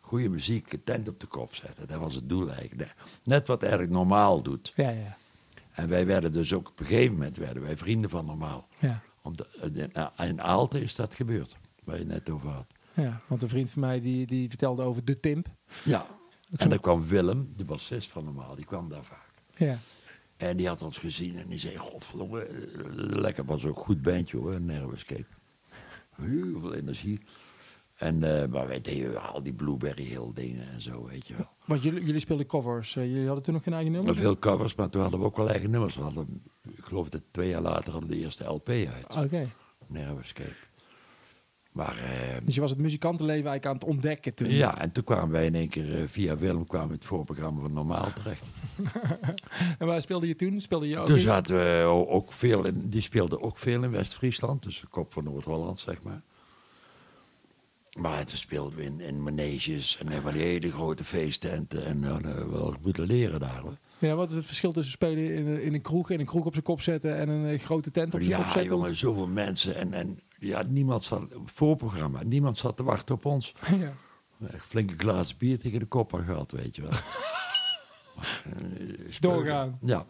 [0.00, 2.94] Goede muziek, een tent op de kop zetten, dat was het doel eigenlijk.
[3.24, 4.72] Net wat eigenlijk normaal doet.
[4.76, 5.16] Ja, ja,
[5.72, 8.68] En wij werden dus ook, op een gegeven moment werden wij vrienden van normaal.
[8.78, 9.02] ja.
[9.22, 12.66] Omdat, eh, in Aalten is dat gebeurd, waar je het net over had.
[12.94, 13.20] ja.
[13.26, 15.48] Want een vriend van mij die, die vertelde over de Timp.
[15.84, 16.06] Ja,
[16.56, 19.30] en dan kwam Willem, de bassist van normaal, die kwam daar vaak.
[19.56, 19.78] Ja.
[20.48, 22.56] En die had ons gezien en die zei, godverdomme, eh,
[22.94, 25.26] lekker was ook een goed bandje hoor, Nerve Escape.
[26.10, 27.20] Heel veel energie.
[27.94, 31.48] En, eh, maar wij deden al die Blueberry Hill dingen en zo, weet je wel.
[31.64, 32.96] Want jullie, jullie speelden covers.
[32.96, 34.16] Eh, jullie hadden toen nog geen eigen nummer?
[34.16, 35.96] Veel covers, maar toen hadden we ook wel eigen nummers.
[35.96, 36.42] We hadden,
[36.76, 39.48] ik geloof dat twee jaar later hadden we de eerste LP uit, Oké.
[39.86, 40.54] Nerve Escape.
[41.74, 44.50] Maar eh, Dus je was het muzikantenleven eigenlijk aan het ontdekken toen.
[44.50, 47.72] ja, en toen kwamen wij in één keer eh, via Willem kwamen het voorprogramma van
[47.72, 48.46] Normaal terecht.
[49.78, 50.60] En waar speelde je toen?
[50.60, 54.62] Speelde je ook Toen zaten we ook veel in, die speelde ook veel in West-Friesland,
[54.62, 56.22] dus de kop van Noord-Holland, zeg maar.
[57.98, 61.84] Maar toen speelden we in, in maneges en van die hele grote feesttenten.
[61.84, 62.16] En uh,
[62.50, 63.76] wel moeten leren daar hoor.
[63.98, 66.52] Ja, wat is het verschil tussen spelen in, in een kroeg en een kroeg op
[66.52, 68.62] zijn kop zetten en een grote tent op zijn ja, kop zetten?
[68.62, 69.74] Ja, jongen, zoveel mensen.
[69.74, 73.54] En, en ja, niemand zat, voorprogramma, niemand zat te wachten op ons.
[73.78, 73.92] Ja.
[74.52, 76.90] Echt flinke glazen bier tegen de kop aan gehad, weet je wel.
[79.20, 79.78] Doorgaan.
[79.80, 80.06] Ja,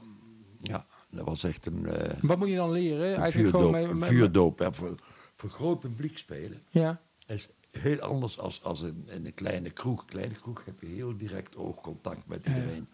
[0.58, 1.78] ja, dat was echt een...
[1.78, 3.24] Uh, Wat moet je dan leren?
[3.24, 3.60] Een vuurdoop.
[3.60, 4.58] gewoon met- vuurdoop.
[4.58, 4.94] hè, voor,
[5.36, 10.04] voor groot publiek spelen Ja, is heel anders als, als in, in een kleine kroeg.
[10.04, 12.54] Kleine kroeg heb je heel direct oogcontact met ja.
[12.54, 12.88] iedereen.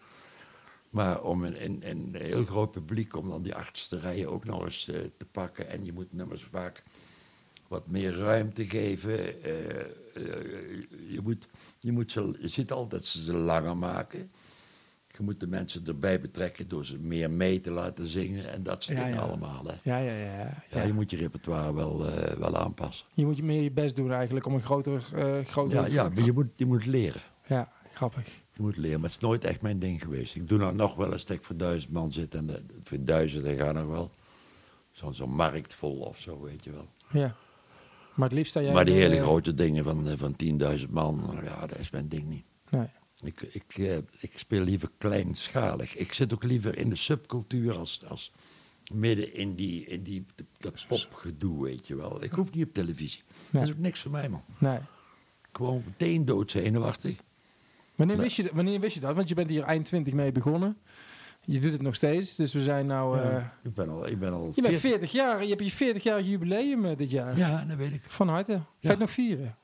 [0.89, 4.45] Maar om in, in, in een heel groot publiek, om dan die achterste rijen ook
[4.45, 5.69] nog eens eh, te pakken.
[5.69, 6.83] En je moet nummers vaak
[7.71, 9.43] wat meer ruimte geven.
[9.43, 9.85] eh, eh,
[11.07, 11.47] je, moet,
[11.79, 14.31] je, moet ze, je ziet altijd ze ze langer maken.
[15.07, 18.83] Je moet de mensen erbij betrekken door ze meer mee te laten zingen en dat
[18.83, 19.23] soort Ja, dingen ja.
[19.23, 19.63] allemaal.
[19.65, 19.73] Hè.
[19.83, 20.37] ja, ja, ja.
[20.37, 20.63] ja.
[20.69, 23.07] Ja, je moet je repertoire wel, eh, wel aanpassen.
[23.13, 25.01] Je moet je meer je best doen eigenlijk om een groter...
[25.47, 27.21] groter Ja, ja maar je moet, je moet leren.
[27.47, 28.25] Ja, grappig.
[28.53, 30.35] Je moet leren, maar het is nooit echt mijn ding geweest.
[30.35, 32.97] Ik doe nou nog wel eens dat ik voor duizend man zit en de, voor
[33.03, 34.11] duizend dat gaat nog wel.
[34.89, 36.87] Zo'n zo'n markt vol of zo, weet je wel.
[37.11, 37.35] Ja.
[38.15, 38.73] Maar het liefst sta jij...
[38.73, 40.35] maar die de- hele grote dingen van, eh, van
[40.79, 42.43] 10.000 man, nou ja, dat is mijn ding niet.
[42.69, 42.87] Nee.
[43.23, 45.95] Ik, ik, eh, ik speel liever kleinschalig.
[45.95, 48.31] Ik zit ook liever in de subcultuur als, als
[48.93, 52.23] midden in die, in die dat- dat popgedoe, weet je wel.
[52.23, 53.21] Ik hoef niet op televisie.
[53.51, 54.43] Dat is ook niks voor mij, man.
[54.57, 54.79] Nee.
[55.51, 57.17] Gewoon meteen doodzenuwachtig.
[57.95, 58.25] Wanneer, Nee.
[58.25, 59.15] wist je, wanneer wist je dat?
[59.15, 60.77] Want je bent hier eind 20 mee begonnen.
[61.45, 62.35] Je doet het nog steeds.
[62.35, 63.19] Dus we zijn nou...
[63.19, 65.43] eh, Ja, ik ben al, ik ben al Je bent 40 40 jaar.
[65.43, 67.37] Je hebt je 40 jaar jubileum eh, dit jaar.
[67.37, 68.01] Ja, dat weet ik.
[68.07, 68.53] Van harte.
[68.53, 69.55] Ga je het nog vieren?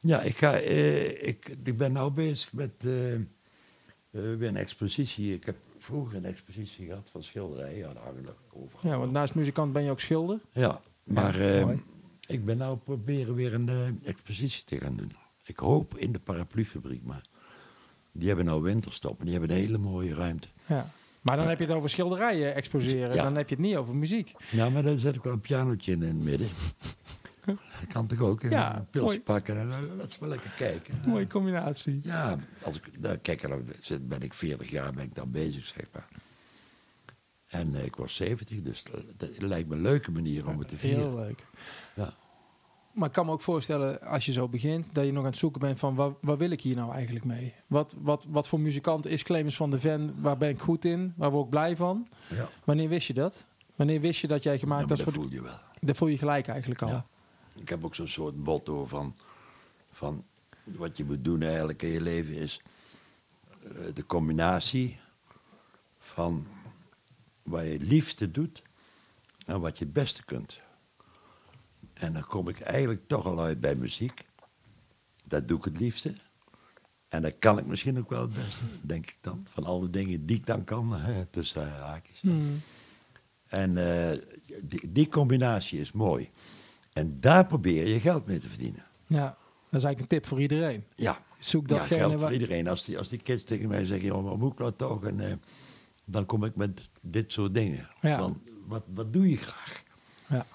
[0.00, 2.72] Ja, ik, ga, eh, ik, ik ben nou bezig met
[4.10, 5.34] weer een expositie.
[5.34, 7.78] Ik heb vroeger een expositie gehad van schilderijen.
[7.78, 8.90] Ja, daar hangen er overal.
[8.92, 10.40] Ja, want naast muzikant ben je ook schilder.
[10.52, 11.40] Ja, maar
[12.26, 15.12] ik ben nou proberen weer een expositie te gaan doen.
[15.44, 17.22] Ik hoop in de paraplufabriek, maar
[18.12, 20.48] die hebben nou winterstop die hebben een hele mooie ruimte.
[20.66, 20.90] Ja.
[21.22, 23.14] Maar dan heb je het over schilderijen exposeren.
[23.14, 23.22] Ja.
[23.22, 24.32] Dan heb je het niet over muziek.
[24.50, 26.48] Ja, maar dan zet ik wel een pianootje in, in het midden.
[27.44, 27.56] Dat
[27.92, 28.42] kan toch ook?
[28.42, 29.20] Ja, een mooi.
[29.20, 30.94] pakken en dan laten we lekker kijken.
[31.06, 32.00] Mooie combinatie.
[32.02, 35.64] Ja, als ik, nou, kijk, dan zit- ben ik 40 jaar ben ik dan bezig,
[35.64, 36.08] zeg maar.
[37.48, 40.68] En eh, ik was 70, dus dat, dat lijkt me een leuke manier om het
[40.68, 41.00] te vieren.
[41.00, 41.46] Heel leuk.
[41.94, 42.14] Ja.
[42.92, 45.38] Maar ik kan me ook voorstellen, als je zo begint, dat je nog aan het
[45.38, 47.54] zoeken bent van wat, wil ik hier nou eigenlijk mee?
[47.66, 50.14] Wat, wat, wat voor muzikant is Clemens van de Ven?
[50.20, 51.14] Waar ben ik goed in?
[51.16, 52.08] Waar word ik blij van?
[52.28, 52.48] Ja.
[52.64, 53.44] Wanneer wist je dat?
[53.76, 55.58] Wanneer wist je dat jij Ja, gemaakt maar was dat voel je wel.
[55.80, 56.88] Dat voel je gelijk eigenlijk al.
[56.88, 57.06] Ja.
[57.54, 59.14] Ik heb ook zo'n soort motto van,
[59.90, 60.24] van
[60.64, 62.60] wat je moet doen eigenlijk in je leven is
[63.62, 64.98] eh, de combinatie
[65.98, 66.46] van
[67.42, 68.62] wat je liefste doet
[69.46, 70.60] en wat je het beste kunt.
[72.02, 74.24] En dan kom ik eigenlijk toch al uit bij muziek.
[75.24, 76.12] Dat doe ik het liefste.
[77.08, 79.46] En dat kan ik misschien ook wel het beste, denk ik dan.
[79.48, 82.20] Van alle dingen die ik dan kan, hè, tussen haakjes.
[82.20, 82.60] Hmm.
[83.46, 84.18] En eh,
[84.62, 86.30] die, die combinatie is mooi.
[86.92, 88.84] En daar probeer je geld mee te verdienen.
[89.06, 89.24] Ja,
[89.70, 90.84] dat is eigenlijk een tip voor iedereen.
[90.94, 92.68] Ja, Zoek ja datgene geld voor iedereen.
[92.68, 95.04] Als die, als die kids tegen mij zeggen, "Joh, moet ik nou toch?
[95.04, 95.32] En, eh,
[96.04, 97.88] dan kom ik met dit soort dingen.
[98.00, 98.18] Ja.
[98.18, 99.82] Van, wat, wat doe je graag?
[100.28, 100.46] Ja.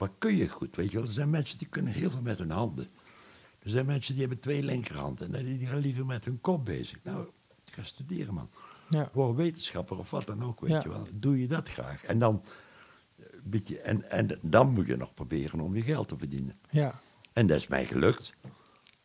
[0.00, 0.76] Wat kun je goed?
[0.76, 1.06] Weet je wel?
[1.06, 2.86] Er zijn mensen die kunnen heel veel met hun handen.
[3.58, 5.34] Er zijn mensen die hebben twee linkerhanden.
[5.34, 6.98] En die gaan liever met hun kop bezig.
[7.02, 7.26] Nou,
[7.64, 8.50] ga studeren man.
[8.88, 9.10] Ja.
[9.12, 10.80] Word wetenschapper of wat dan ook, weet Ja.
[10.82, 11.06] je wel.
[11.12, 12.04] Doe je dat graag.
[12.04, 12.42] En dan,
[13.16, 16.58] eh, beetje, en, en dan moet je nog proberen om je geld te verdienen.
[16.70, 16.94] ja.
[17.32, 18.34] En dat is mij gelukt.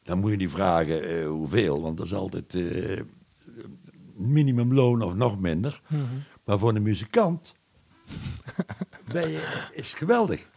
[0.03, 3.01] Dan moet je niet vragen eh, hoeveel, want dat is altijd eh,
[4.15, 5.81] minimumloon of nog minder.
[5.89, 6.03] Mhm.
[6.43, 7.55] Maar voor een muzikant
[9.13, 10.47] ben je, is het geweldig.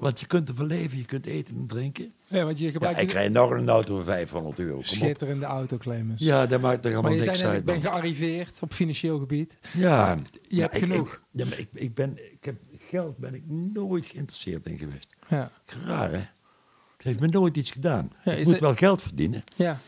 [0.00, 2.12] Want je kunt ervan leven, je kunt eten en drinken.
[2.26, 4.82] Ja, want je Ja, gebruikt ik krijg nog een auto voor 500 euro.
[4.82, 6.22] Schitterende auto, Clemens.
[6.22, 7.58] Ja, dat maakt er helemaal niks uit.
[7.58, 9.58] ik ben gearriveerd op financieel gebied.
[9.72, 11.12] Ja, Je hebt genoeg.
[11.12, 15.06] Ik, ja, maar ik, ik ben, ik heb, geld ben ik nooit geïnteresseerd in geweest.
[15.28, 15.50] Ja.
[15.84, 16.16] Raar, hè?
[16.96, 18.10] Het heeft me nooit iets gedaan.
[18.24, 19.44] Ja, ik moet het- wel geld verdienen.
[19.56, 19.78] Ja.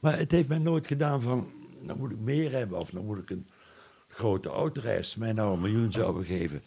[0.00, 1.52] Maar het heeft mij nooit gedaan van,
[1.86, 3.46] dan moet ik meer hebben of dan moet ik een
[4.08, 6.62] grote autoreis mij nou een miljoen zouden geven.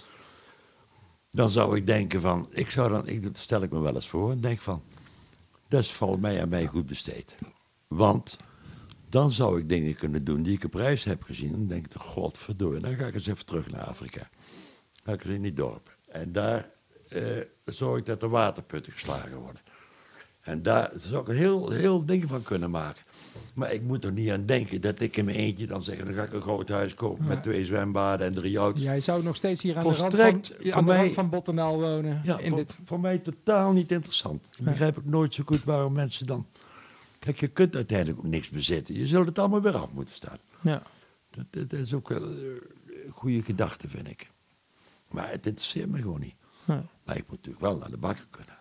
[1.37, 4.07] Dan zou ik denken van, ik zou dan, ik, dat stel ik me wel eens
[4.07, 4.83] voor, en denk van,
[5.67, 7.37] dat is volgens mij aan mij goed besteed.
[7.87, 8.37] Want
[9.09, 11.53] dan zou ik dingen kunnen doen die ik op reis heb gezien.
[11.53, 14.29] En denk ik, godverdorie, dan ga ik eens even terug naar Afrika.
[15.03, 15.93] Ga ik eens in die dorpen.
[16.07, 16.69] En daar
[17.09, 17.21] eh,
[17.65, 19.61] zorg ik dat er waterputten geslagen worden.
[20.41, 23.03] En daar zou ik een heel, heel ding van kunnen maken.
[23.53, 25.97] Maar ik moet er niet aan denken dat ik in mijn eentje dan zeg...
[26.03, 27.29] dan ga ik een groot huis kopen Ja.
[27.29, 28.83] met twee zwembaden en drie auto's.
[28.83, 32.21] Jij zou nog steeds hier aan de rand van, de rand van Bottendaal wonen.
[32.23, 34.49] Ja, in voor, dit, voor mij totaal niet interessant.
[34.59, 36.47] Ik begrijp ook nooit zo goed waarom mensen dan...
[37.19, 38.95] Kijk, je kunt uiteindelijk ook niks bezitten.
[38.95, 40.37] Je zult het allemaal weer af moeten staan.
[40.61, 40.81] ja.
[41.29, 42.37] Dat, dat is ook wel eh,
[43.05, 44.29] een goede gedachte, vind ik.
[45.09, 46.35] Maar het interesseert me gewoon niet.
[46.65, 46.83] Ja.
[47.03, 48.55] Maar ik moet natuurlijk wel naar de bakker kunnen.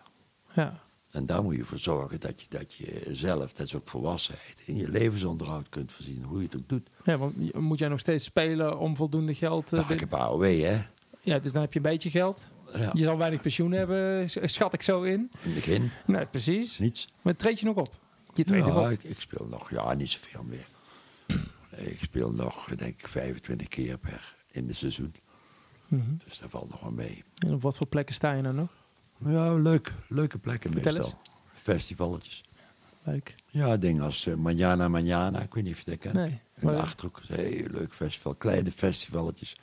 [0.53, 0.85] ja.
[1.11, 4.61] En daar moet je voor zorgen dat je, dat je zelf, dat is ook volwassenheid,
[4.65, 6.89] in je levensonderhoud kunt voorzien, hoe je het ook doet.
[7.03, 9.65] Ja, want moet jij nog steeds spelen om voldoende geld...
[9.73, 10.81] eh, Nou, ik heb AOW, hè.
[11.21, 12.41] ja, dus dan heb je een beetje geld.
[12.75, 15.13] Ja, Je zal weinig pensioen hebben, schat ik zo in.
[15.13, 16.77] in het begin, Nee, precies.
[16.79, 17.07] niets.
[17.21, 17.95] Maar treed je nog op?
[18.33, 18.89] Je treedt nog Ja, op.
[18.91, 20.67] ik, ik speel nog, ja, niet zoveel meer.
[21.77, 25.13] Ik speel nog, denk ik, 25 keer per in het seizoen.
[25.87, 26.01] Mhm.
[26.25, 27.23] Dus daar valt nog wel mee.
[27.35, 28.69] En op wat voor plekken sta je nou nog?
[29.25, 31.19] Ja, leuk, leuke plekken Vertel meestal.
[31.61, 32.41] Festivalletjes.
[33.03, 33.33] Leuk.
[33.49, 36.13] Ja, dingen als eh, Manjana Manjana, ik weet niet of je dat kent.
[36.13, 36.39] Nee.
[36.59, 38.33] In de Achterhoek een heel leuk festival.
[38.33, 39.55] Kleine festivalletjes.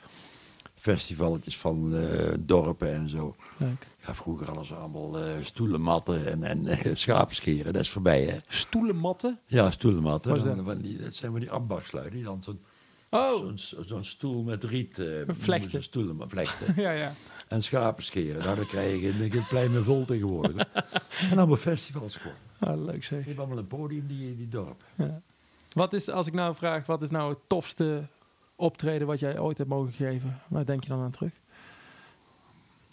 [0.75, 3.35] Festivalletjes van eh, dorpen en zo.
[3.57, 3.87] Leuk.
[4.05, 7.73] Ja, vroeger hadden ze allemaal eh, stoelenmatten en, en schapenscheren.
[7.73, 8.37] Dat is voorbij, hè?
[8.47, 9.39] Stoelenmatten?
[9.45, 10.37] Ja, stoelenmatten.
[10.37, 10.65] Dan- dat?
[10.65, 12.09] van die, dat zijn van die ambachtslui.
[12.09, 12.59] Die dan zo'n
[13.09, 14.99] Oh, zo'n zo'n stoel met riet...
[14.99, 15.83] eh Vlechten.
[15.83, 16.73] Stoelen, vlechten.
[16.83, 17.13] ja, ja.
[17.47, 18.43] En schapenscheren.
[18.43, 20.67] Nou, dan krijg je een, een plein vol tegenwoordig.
[21.31, 22.37] en allemaal festivals gewoon.
[22.59, 23.25] Ah, leuk Je zeg.
[23.25, 24.83] hebt allemaal een podium die, die dorp.
[24.95, 25.21] Ja.
[25.73, 28.07] Wat is, als ik nou vraag, wat is nou het tofste
[28.55, 30.41] optreden wat jij ooit hebt mogen geven?
[30.47, 31.31] Waar denk je dan aan terug?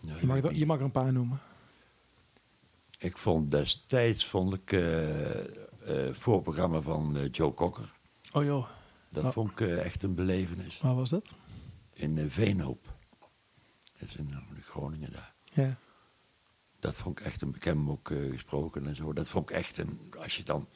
[0.00, 1.40] Ja, Je mag, er, je mag er een paar noemen.
[2.98, 7.92] ik vond destijds vond ik, eh, eh, voorprogramma van eh, Joe Cocker.
[8.32, 8.66] Oh joh,
[9.08, 9.30] Dat Oh.
[9.32, 10.80] vond ik echt een belevenis.
[10.80, 11.24] waar was dat?
[11.92, 12.94] In Veenhoop.
[14.02, 15.34] Dat is in, Groningen daar.
[15.52, 15.76] Ja.
[16.80, 19.12] Dat vond ik echt een bekend ook eh, gesproken en zo.
[19.12, 20.68] Dat vond ik echt een, als je dan,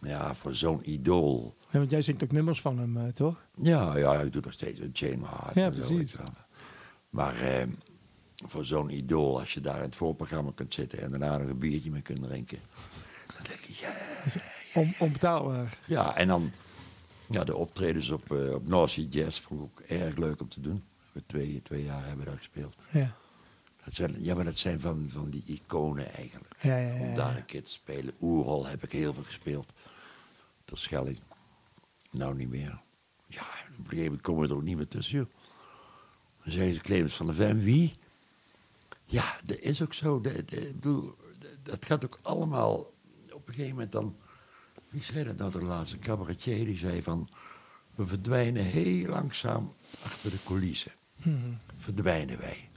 [0.00, 1.56] ja, voor zo'n idool.
[1.70, 3.46] ja want jij zingt ook nummers van hem, eh, toch?
[3.54, 5.54] Ja, ja, ik doe nog steeds een Chain My Heart.
[5.54, 6.14] Ja, zo, precies.
[6.14, 6.26] wel.
[7.10, 7.66] Maar eh,
[8.46, 11.58] voor zo'n idool, als je daar in het voorprogramma kunt zitten en daarna nog een
[11.58, 12.58] biertje mee kunt drinken.
[13.26, 13.94] Dan denk je, ja.
[14.74, 15.78] On, onbetaalbaar.
[15.86, 16.52] Ja, en dan
[17.28, 20.48] ja, de optredens op, eh op North Sea Jazz vond ik ook erg leuk om
[20.48, 20.84] te doen.
[21.12, 22.76] We twee, twee jaar hebben we daar gespeeld.
[22.90, 23.14] Ja.
[23.84, 26.54] Dat zijn, ja, maar dat zijn van, van die iconen eigenlijk.
[26.60, 28.14] Ja, ja, ja, Om daar een keer te spelen.
[28.20, 29.72] Oerol heb ik heel veel gespeeld.
[30.64, 31.18] Tot Schelling.
[32.10, 32.80] Nou niet meer.
[33.26, 35.16] Ja, op een gegeven moment komen we er ook niet meer tussen.
[35.18, 35.26] Joh.
[36.44, 37.94] Dan zeggen ze Clemens van der Ven, wie?
[39.04, 40.20] Ja, dat is ook zo.
[40.20, 42.76] De, de- ik bedoel, de- dat gaat ook allemaal
[43.32, 44.16] op een gegeven moment dan...
[44.88, 45.98] Wie zei dat nou de laatste?
[45.98, 47.28] Cabaretier die zei van...
[47.94, 49.72] We verdwijnen heel langzaam
[50.04, 50.92] achter de coulissen.
[51.24, 51.52] Mhm.
[51.76, 52.68] Verdwijnen wij.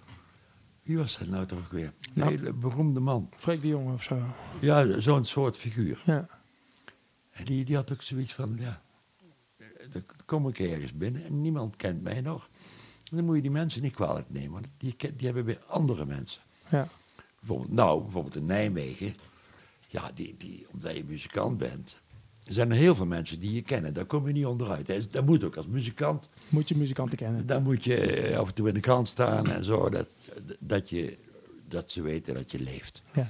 [0.83, 1.85] Wie was dat nou toch weer?
[2.01, 2.29] Een Nou.
[2.31, 3.29] hele beroemde man.
[3.37, 4.21] Freek de Jonge of zo.
[4.61, 6.01] Ja, zo'n soort figuur.
[6.05, 6.27] Ja.
[7.31, 8.81] En die, die had ook zoiets van, ja,
[9.91, 12.49] dan kom ik ergens binnen en niemand kent mij nog.
[13.09, 16.05] En dan moet je die mensen niet kwalijk nemen, want die, die hebben weer andere
[16.05, 16.41] mensen.
[16.69, 16.87] Ja.
[17.39, 19.15] Bijvoorbeeld, nou, bijvoorbeeld in Nijmegen,
[19.87, 21.99] ja, die, die, omdat je muzikant bent,
[22.45, 23.93] er zijn er heel veel mensen die je kennen.
[23.93, 25.11] Daar kom je niet onderuit.
[25.11, 26.29] Dat, moet ook als muzikant.
[26.49, 27.45] Moet je muzikanten kennen.
[27.45, 30.07] Dan moet je eh, af en toe in de krant staan en zo, dat,
[30.59, 31.17] dat, je,
[31.67, 33.01] dat ze weten dat je leeft.
[33.13, 33.27] Ja.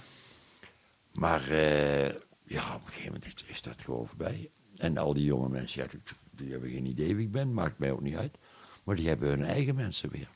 [1.14, 2.06] Maar eh,
[2.44, 4.50] ja, op een gegeven moment is, dat gewoon voorbij.
[4.78, 5.90] En al die jonge mensen, ja,
[6.32, 8.38] die, hebben geen idee wie ik ben, maakt mij ook niet uit.
[8.84, 10.30] Maar die hebben hun eigen mensen weer.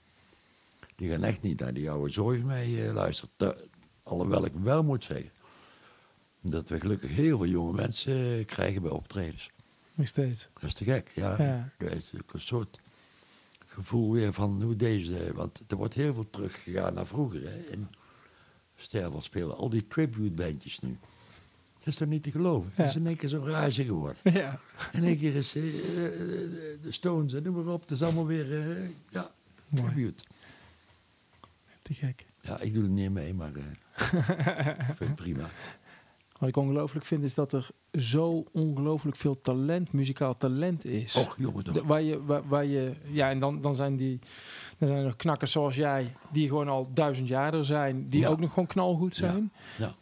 [0.95, 3.31] Die gaan echt niet naar die oude zooi van mij eh, luisteren.
[3.35, 3.63] Ter-
[4.03, 5.31] alhoewel ik wel moet zeggen
[6.49, 9.51] dat we gelukkig heel veel jonge mensen eh, krijgen bij optredens.
[9.93, 10.47] Nog steeds.
[10.53, 11.41] Dat is te gek, ja.
[11.43, 11.69] Ja.
[11.77, 12.79] Dat is een soort
[13.65, 15.31] gevoel weer van hoe deze...
[15.33, 17.41] Want er wordt heel veel teruggegaan naar vroeger.
[17.43, 17.57] Hè.
[17.57, 17.87] In
[18.75, 20.97] Stervel spelen al die tribute-bandjes nu.
[21.77, 22.71] Het is toch niet te geloven?
[22.75, 22.83] Ja.
[22.83, 24.17] Het is in één keer zo raar geworden.
[24.33, 24.59] Ja.
[24.91, 25.71] In één keer is eh, eh,
[26.81, 27.81] de Stones en noem maar op.
[27.81, 28.47] Het is allemaal weer,
[29.09, 29.31] ja,
[29.67, 29.91] Mooi.
[29.91, 30.23] tribute.
[31.81, 32.25] Te gek.
[32.41, 33.51] Ja, ik doe er niet mee, maar
[34.89, 35.49] ik vind het prima.
[36.39, 37.67] Wat ik ongelooflijk vind is dat er
[37.99, 41.15] zo ongelooflijk veel talent, muzikaal talent is.
[41.15, 41.83] Och, jongen toch.
[41.83, 44.19] waar je, waar, waar je, ja, en dan, dan zijn die,
[44.77, 48.27] dan zijn er knakkers zoals jij, die gewoon al duizend jaar er zijn, die Ja.
[48.27, 49.51] ook nog gewoon knalgoed zijn.
[49.77, 49.95] Ja,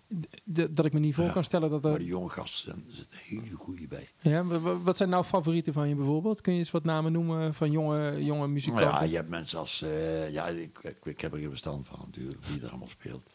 [0.69, 1.31] dat ik me niet voor Ja.
[1.31, 1.97] kan stellen dat maar er.
[1.99, 4.09] die jonge gasten, zitten hele goede bij.
[4.21, 6.41] Ja, wa- wa- wat zijn nou favorieten van je bijvoorbeeld?
[6.41, 8.87] Kun je eens wat namen noemen van jonge, jonge Nou muzikanten?
[8.89, 9.81] ja, je hebt mensen als...
[9.81, 13.29] eh, ja, ik, ik, ik heb er geen verstand van natuurlijk, wie er allemaal speelt.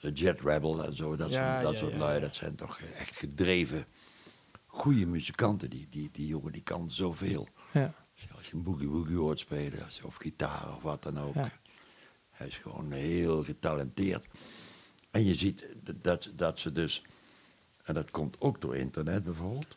[0.00, 2.20] Eh, Jet Rebel en zo, dat Ja, soort, dat ja, soort ja, lui, ja.
[2.20, 3.86] dat zijn toch echt gedreven,
[4.66, 5.70] goede muzikanten.
[5.70, 7.48] Die, die, die jongen die kan zoveel.
[7.72, 7.94] Ja.
[8.34, 11.34] Als je een boogie-woogie hoort spelen, of gitaar of wat dan ook.
[12.30, 14.26] Hij is gewoon heel getalenteerd.
[15.10, 15.66] En je ziet
[16.02, 17.02] dat, dat ze dus,
[17.82, 19.76] en dat komt ook door internet bijvoorbeeld,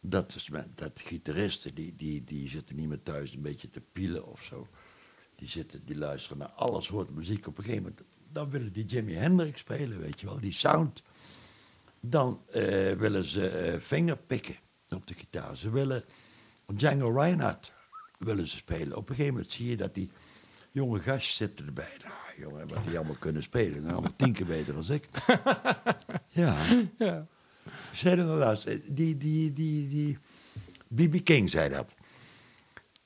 [0.00, 4.26] dat, is dat gitaristen die, die, die zitten niet meer thuis een beetje te pielen
[4.26, 4.68] of zo.
[5.36, 7.46] Die, zitten, die luisteren naar alles soort muziek.
[7.46, 11.02] Op een gegeven moment, dan willen die Jimi Hendrix spelen, weet je wel, die sound.
[12.00, 14.56] Dan eh, willen ze eh vingerpikken
[14.88, 15.56] op de gitaar.
[15.56, 16.04] Ze willen
[16.74, 17.72] Django Reinhardt
[18.18, 18.96] willen ze spelen.
[18.96, 20.10] Op een gegeven moment zie je dat die
[20.72, 21.96] jonge gastjes zitten erbij.
[22.02, 23.80] Nou, jongen, wat die allemaal kunnen spelen.
[23.82, 25.08] Nou, allemaal tien keer beter dan ik.
[26.34, 26.56] Ja.
[26.98, 27.26] Ja.
[27.92, 30.18] Zei nou laatst, eh, die, die, die, die,
[30.94, 31.24] B.B.
[31.24, 31.94] King zei dat.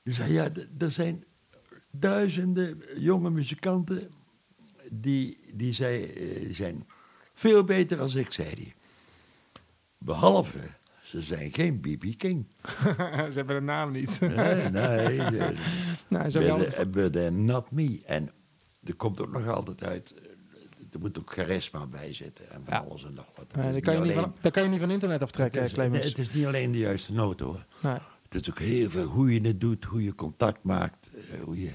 [0.03, 1.23] Die zei, ja, er zijn
[1.91, 4.11] duizenden jonge muzikanten
[4.91, 6.87] die, die zei, eh, zijn
[7.33, 8.73] veel beter als ik, zei hij.
[9.97, 10.59] Behalve,
[11.01, 12.05] ze zijn geen B.B.
[12.17, 12.45] King.
[13.31, 14.19] Ze hebben de naam niet.
[14.19, 15.51] Nee, nee.
[16.07, 16.65] nou, wel.
[16.91, 18.01] but, not me.
[18.05, 18.31] En
[18.83, 20.25] er komt ook nog altijd uit, eh,
[20.93, 22.79] er moet ook charisma bij zitten en van Ja.
[22.89, 23.65] alles en nog wat.
[23.65, 25.71] Is dat, kan je niet alleen- van, dat kan je niet van internet aftrekken, het
[25.71, 27.65] is- nee, het is niet alleen de juiste noot hoor.
[27.81, 27.97] Nee.
[28.29, 31.61] Het is ook heel veel hoe je het doet, hoe je contact maakt, eh, hoe
[31.61, 31.71] je...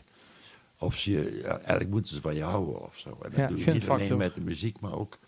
[0.83, 3.09] Of ze, ja, eigenlijk moeten ze van je houden of zo.
[3.11, 5.19] En dat Ja, doe je niet alleen met de muziek, maar ook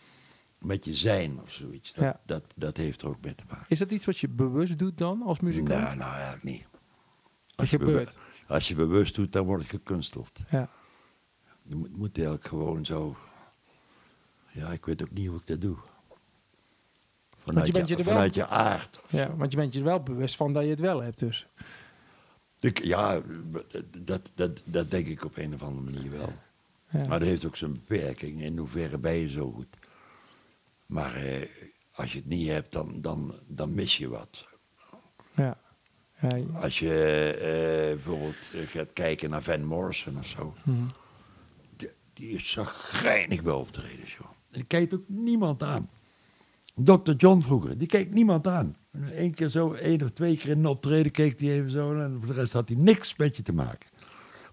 [0.58, 1.92] met je zijn of zoiets.
[1.94, 2.20] Dat, Ja.
[2.26, 3.66] dat, dat heeft er ook mee te maken.
[3.68, 5.82] Is dat iets wat je bewust doet dan als muzikant?
[5.84, 6.64] Nou, nou eigenlijk niet.
[7.56, 8.04] Wat je gebeurt?
[8.14, 10.40] bewu- Als je bewust doet, dan word je gekunsteld.
[10.50, 10.68] Ja.
[11.62, 13.16] Je moet, moet eigenlijk gewoon zo...
[14.50, 15.76] Ja, ik weet ook niet hoe ik dat doe.
[17.38, 19.00] Vanuit, je bent je, je er wel- vanuit je aard.
[19.08, 21.46] ja, want je bent je er wel bewust van dat je het wel hebt dus.
[22.64, 23.20] Ik, ja,
[23.98, 26.32] dat, dat, dat denk ik op een of andere manier wel.
[26.90, 27.06] Ja.
[27.06, 28.42] Maar dat heeft ook zijn beperking.
[28.42, 29.76] In hoeverre ben je zo goed?
[30.86, 31.48] Maar eh,
[31.94, 34.46] als je het niet hebt, dan, dan, dan mis je wat.
[35.34, 35.58] Ja.
[36.20, 36.58] Ja, ja.
[36.60, 36.94] Als je
[37.30, 40.54] eh, bijvoorbeeld gaat kijken naar Van Morrison of zo.
[40.62, 40.84] Mhm.
[41.76, 44.26] Die, die is zagrijnig bij optredens, joh.
[44.28, 45.90] En die kijkt ook niemand aan.
[46.74, 47.12] Dr.
[47.16, 48.76] John vroeger, die keek niemand aan.
[49.14, 52.00] Eén keer zo, één of twee keer in een optreden keek hij even zo.
[52.00, 53.88] En voor de rest had hij niks met je te maken.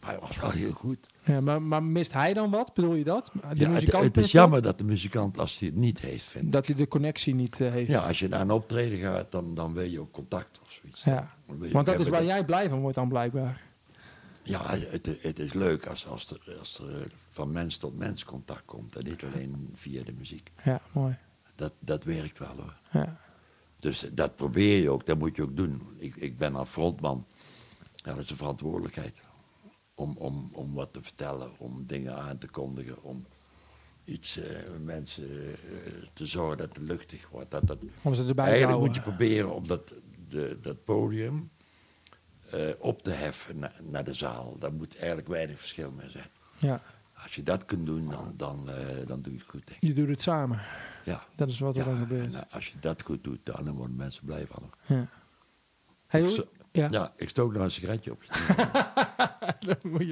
[0.02, 1.08] Maar hij was wel heel goed.
[1.24, 2.74] Ja, maar, maar mist hij dan wat?
[2.74, 3.32] Bedoel je dat?
[3.34, 6.24] De Ja, het, muzikant het is jammer dat de muzikant, als hij het niet heeft,
[6.24, 6.52] vindt.
[6.52, 7.92] Dat hij de connectie niet eh, heeft.
[7.92, 11.04] Ja, als je naar een optreden gaat, dan, dan wil je ook contact of zoiets.
[11.04, 11.32] Ja.
[11.72, 13.62] Want dat is waar jij blij van wordt dan blijkbaar.
[14.44, 18.66] Ja, het, het is leuk als, als, er, als er van mens tot mens contact
[18.66, 18.96] komt.
[18.96, 20.52] En niet alleen via de muziek.
[20.64, 21.18] Ja, mooi.
[21.56, 22.76] Dat, dat werkt wel hoor.
[22.92, 23.20] Ja.
[23.82, 25.82] Dus dat probeer je ook, dat moet je ook doen.
[25.98, 27.26] Ik, ik ben al frontman.
[27.96, 29.22] Ja, dat is een verantwoordelijkheid.
[29.96, 33.26] Om, om, om wat te vertellen, om dingen aan te kondigen, om
[34.04, 35.58] iets eh, mensen eh,
[36.14, 37.52] te zorgen dat het luchtig wordt.
[37.52, 39.94] Dat, dat, Om ze erbij eigenlijk moet je proberen om dat,
[40.30, 41.52] de, dat podium
[42.50, 44.56] eh, op te heffen na- naar de zaal.
[44.60, 46.30] Daar moet eigenlijk weinig verschil mee zijn.
[46.58, 46.82] Ja,
[47.24, 49.88] Als je dat kunt doen, dan, dan, eh, dan doe je het goed, denk ik.
[49.88, 50.60] je doet het samen.
[51.04, 51.24] Ja.
[51.36, 52.34] Dat is wat er Ja, dan gebeurt.
[52.34, 54.70] en, eh, als je dat goed doet, dan, worden mensen blij van.
[54.86, 55.08] Ja.
[56.08, 56.88] Hey, Ik ja.
[56.92, 58.24] Ja, ik stook nog een sigaretje op.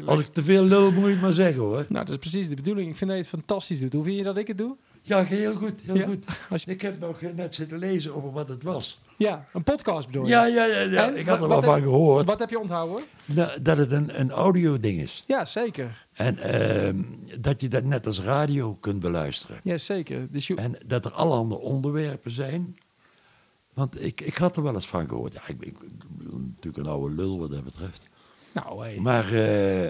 [0.06, 1.86] Als ik te veel lul, moet je het maar zeggen hoor.
[1.89, 2.89] Nou, dat is precies de bedoeling.
[2.89, 3.93] Ik vind dat je het fantastisch doet.
[3.93, 4.76] Hoe vind je dat ik het doe?
[5.02, 6.26] Ja, heel goed, heel Ja, goed.
[6.63, 9.00] je- Ik heb nog eh, net zitten lezen over wat het was.
[9.17, 10.30] Ja, een podcast bedoel je?
[10.30, 11.08] Ja, ja, ja, ja.
[11.08, 12.26] En ik had er wel van gehoord.
[12.26, 13.04] Wat heb je onthouden?
[13.26, 15.24] Nou, Dat het een, een audio-ding is.
[15.28, 16.08] Ja, zeker.
[16.19, 17.03] En ehm,
[17.41, 19.60] dat je dat net als radio kunt beluisteren.
[19.63, 20.32] Ja, zeker.
[20.32, 22.77] Dus je, En dat er allerhande onderwerpen zijn.
[23.73, 25.34] Want ik, ik had er wel eens van gehoord.
[25.34, 28.03] Ja, ik, ik, ik ben natuurlijk een oude lul wat dat betreft.
[28.53, 28.99] nou, hey.
[28.99, 29.86] Maar eh,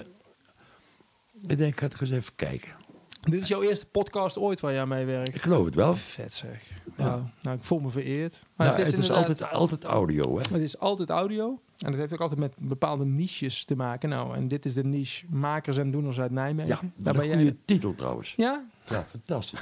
[1.48, 2.72] ik denk, ik ga het eens even kijken.
[3.20, 5.36] Dit is jouw eerste podcast ooit waar jij aan meewerkt.
[5.36, 5.96] Ik geloof het wel.
[5.96, 6.64] Vet zeg.
[6.98, 7.06] Ja.
[7.06, 8.42] Nou, nou, ik voel me vereerd.
[8.56, 10.42] Maar Nou, het is, inderdaad- altijd, altijd audio, hè?
[10.54, 11.60] Het is altijd audio.
[11.78, 14.10] En dat heeft ook altijd met bepaalde niches te maken.
[14.10, 16.70] Nou, en dit is de niche makers en doeners uit Nijmegen.
[16.70, 17.58] Ja, Daar dat ben is jij.
[17.66, 18.34] titel trouwens.
[18.38, 18.64] Ja?
[18.90, 19.60] Ja, fantastisch.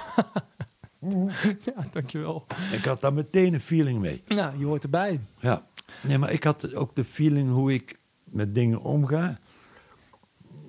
[1.66, 2.46] ja, dankjewel.
[2.72, 4.24] ik had daar meteen een feeling mee.
[4.28, 5.20] Nou, je hoort erbij.
[5.40, 5.66] Ja.
[6.02, 9.38] Nee, maar ik had ook de feeling hoe ik met dingen omga.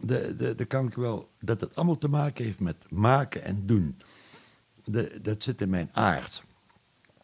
[0.01, 3.67] De, de, de kan ik wel, dat het allemaal te maken heeft met maken en
[3.67, 3.97] doen.
[4.85, 6.43] De, dat zit in mijn aard.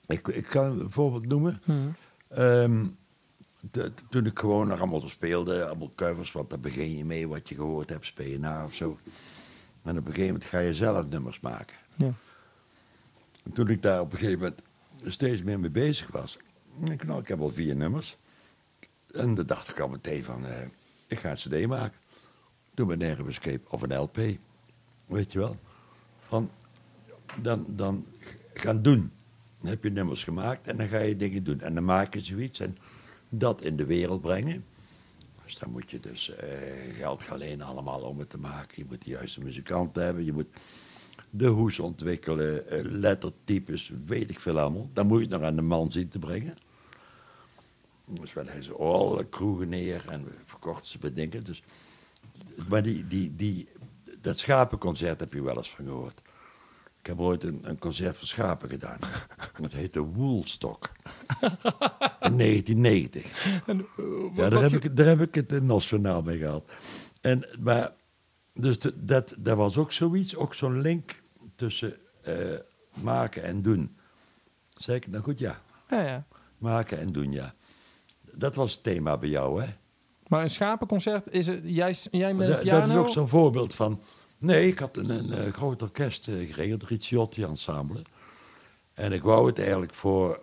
[0.06, 1.60] Ik, ik kan een voorbeeld noemen.
[1.64, 1.72] Hm.
[2.28, 2.87] Ehm,
[3.70, 7.48] de- toen ik gewoon nog allemaal speelde, allemaal covers, want daar begin je mee wat
[7.48, 8.98] je gehoord hebt, speel je na of zo.
[9.82, 11.76] En op een gegeven moment ga je zelf nummers maken.
[11.96, 12.12] Ja.
[13.44, 14.60] En toen ik daar op een gegeven moment
[15.14, 16.38] steeds meer mee bezig was,
[16.90, 18.16] ik, nou, ik heb al vier nummers.
[19.12, 20.66] En dan dacht ik al meteen van, eh,
[21.06, 21.98] ik ga een cd maken.
[22.75, 24.16] Toen ben ik Escape of een LP,
[25.06, 25.56] weet je wel.
[26.29, 26.50] Van,
[27.42, 28.06] dan, dan
[28.54, 29.12] gaan doen.
[29.60, 31.60] Dan heb je nummers gemaakt en dan ga je dingen doen.
[31.60, 32.77] En dan maak je zoiets en
[33.29, 34.64] dat in de wereld brengen.
[35.44, 36.48] Dus dan moet je dus eh,
[36.94, 38.75] geld gaan lenen allemaal om het te maken.
[38.77, 40.25] Je moet de juiste muzikanten hebben.
[40.25, 40.48] Je moet
[41.31, 44.90] de hoes ontwikkelen, eh, lettertypes, weet ik veel allemaal.
[44.92, 46.56] Dan moet je het nog aan de man zien te brengen.
[48.06, 51.44] Dus hij ze alle kroegen neer en we verkochten ze bij dingen.
[51.44, 51.62] Dus,
[52.68, 53.68] maar die, die, die,
[54.20, 56.22] dat schapenconcert heb je wel eens van gehoord.
[57.00, 58.98] Ik heb ooit een, een concert voor schapen gedaan.
[59.60, 60.90] Dat heette Woolstock.
[62.20, 63.46] In 1990.
[63.66, 66.72] En, eh, Ja, daar heb, ik, daar heb ik het nationaal mee gehad.
[67.20, 67.92] En, maar,
[68.54, 71.22] dus de- dat, dat was ook zoiets, ook zo'n link
[71.56, 72.35] tussen eh,
[72.94, 73.96] maken en doen.
[74.76, 75.62] Zeg ik, nou goed, ja.
[75.90, 76.26] Ja, ja.
[76.58, 77.54] Maken en doen, ja.
[78.32, 79.68] Dat was het thema bij jou, hè?
[80.35, 83.00] Maar een schapenconcert, is het, jij, jij met een dat is piano?
[83.00, 84.00] ook zo'n voorbeeld van...
[84.38, 88.02] Nee, ik had een, een, eh, groot orkest eh, geregeld, het Ricciotti Ensemble.
[88.94, 90.42] En ik wou het eigenlijk voor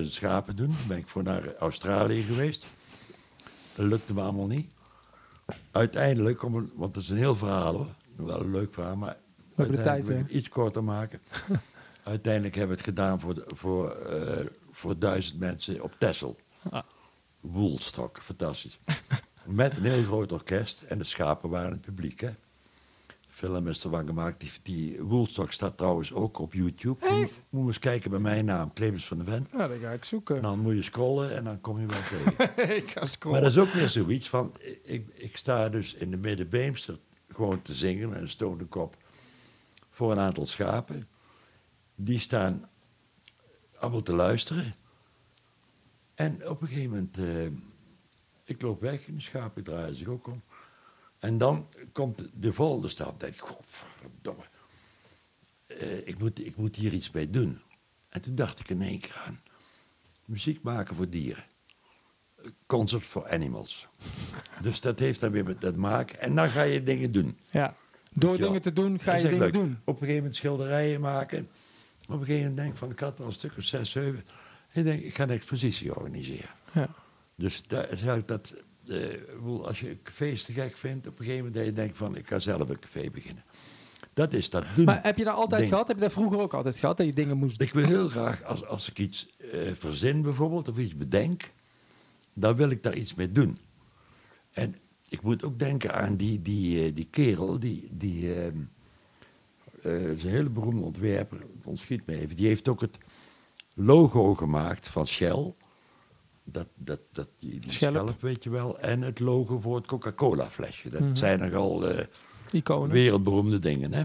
[0.00, 0.66] 100.000 schapen doen.
[0.66, 2.66] Toen ben ik voor naar Australië geweest.
[3.74, 4.74] Dat lukte me allemaal niet.
[5.70, 7.94] Uiteindelijk, om een- want het is een heel verhaal hoor.
[8.16, 9.16] Wel een leuk verhaal, maar
[9.54, 10.18] hebben de tijd, ik hè?
[10.18, 11.20] het iets korter maken.
[12.04, 16.36] uiteindelijk hebben we het gedaan voor, voor, eh, voor duizend mensen op Texel.
[16.70, 16.82] Ah.
[17.52, 18.78] Woolstock, fantastisch.
[19.44, 22.20] Met een heel groot orkest en de schapen waren het publiek.
[22.20, 22.30] Hè?
[23.36, 24.40] Film is ervan gemaakt.
[24.40, 27.28] Die, die Woolstock staat trouwens ook op YouTube.
[27.48, 29.48] Moet, eens kijken bij mijn naam, Clemens van de Ven.
[29.52, 30.36] Ja, dat ga ik zoeken.
[30.36, 32.76] En dan moet je scrollen en dan kom je wel tegen.
[32.76, 33.42] ik ga maar scrollen.
[33.42, 34.54] dat is ook weer zoiets van...
[34.82, 38.96] Ik, ik sta dus in de Middenbeemster gewoon te zingen met een stonende kop...
[39.90, 41.08] voor een aantal schapen.
[41.94, 42.68] Die staan
[43.78, 44.74] allemaal te luisteren.
[46.16, 47.18] En op een gegeven moment...
[47.18, 47.46] eh,
[48.44, 50.42] ik loop weg en de schapen draaien zich ook om.
[51.18, 53.06] En dan komt de volgende stap.
[53.06, 54.42] Dan denk ik, godverdomme.
[55.66, 57.60] Eh, ik, moet, ik moet hier iets mee doen.
[58.08, 59.40] En toen dacht ik in één keer aan...
[60.24, 61.44] muziek maken voor dieren.
[62.66, 63.86] Concept for animals.
[64.62, 66.20] dus dat heeft dan weer met dat maken.
[66.20, 67.38] En dan ga je dingen doen.
[67.50, 67.74] Ja.
[68.12, 69.52] Door dingen te doen, ga je dingen leuk.
[69.52, 69.78] doen.
[69.84, 71.48] Op een gegeven moment schilderijen maken.
[72.08, 73.90] Op een gegeven moment denk ik van, ik had er al een stuk of zes,
[73.90, 74.24] zeven.
[74.76, 76.50] Ik denk, ik ga een expositie organiseren.
[76.72, 76.88] Ja.
[77.34, 78.56] Dus dat is eigenlijk dat,
[78.88, 81.72] eh, ik als je een café te gek vindt, op een gegeven moment dat je
[81.72, 83.44] denkt van, ik ga zelf een café beginnen.
[84.12, 84.84] Dat is dat doen.
[84.84, 85.72] Maar heb je dat altijd ding.
[85.72, 85.88] gehad?
[85.88, 86.96] Heb je dat vroeger ook altijd gehad?
[86.96, 90.68] Dat je dingen moest Ik wil heel graag, als, als ik iets eh, verzin bijvoorbeeld,
[90.68, 91.50] of iets bedenk,
[92.32, 93.58] dan wil ik daar iets mee doen.
[94.52, 94.76] En
[95.08, 98.50] ik moet ook denken aan die, die, eh, die kerel, die, die eh,
[100.10, 102.98] is een hele beroemde ontwerper, ontschiet me even, die heeft ook het
[103.76, 105.52] logo gemaakt van Shell.
[106.44, 107.94] Dat, dat, dat, die, die Schelp.
[107.94, 108.78] schelp, weet je wel.
[108.78, 110.88] En het logo voor het Coca-Cola flesje.
[110.88, 111.14] Dat Mhm.
[111.16, 111.84] zijn nogal
[112.52, 112.90] iconen.
[112.90, 113.92] wereldberoemde dingen.
[113.92, 114.04] Hè?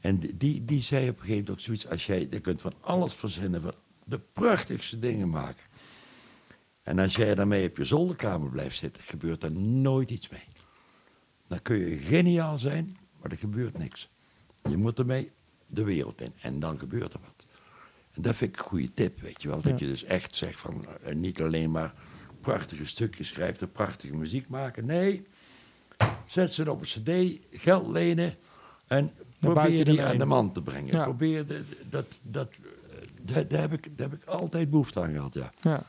[0.00, 1.86] En die- die, die zei op een gegeven moment ook zoiets...
[1.88, 3.74] als jij, je kunt van alles verzinnen, van
[4.04, 5.64] de prachtigste dingen maken.
[6.82, 9.02] En als jij daarmee op je zolderkamer blijft zitten...
[9.02, 10.44] gebeurt er nooit iets mee.
[11.46, 14.08] Dan kun je geniaal zijn, maar er gebeurt niks.
[14.68, 15.30] Je moet ermee
[15.66, 17.46] de wereld in en dan gebeurt er wat.
[18.14, 19.60] En dat vind ik een goede tip, weet je wel.
[19.60, 19.86] Dat Ja.
[19.86, 20.86] je dus echt zegt van...
[21.02, 21.94] eh, niet alleen maar
[22.40, 24.86] prachtige stukjes schrijft en prachtige muziek maken.
[24.86, 25.22] Nee,
[26.26, 28.34] zet ze op een cd, geld lenen
[28.86, 30.96] en probeer die aan de man te brengen.
[30.96, 31.04] Ja.
[31.04, 32.48] Probeer de, dat, dat,
[32.90, 35.50] eh, daar, daar heb ik, daar heb ik altijd behoefte aan gehad, ja.
[35.60, 35.82] Ja.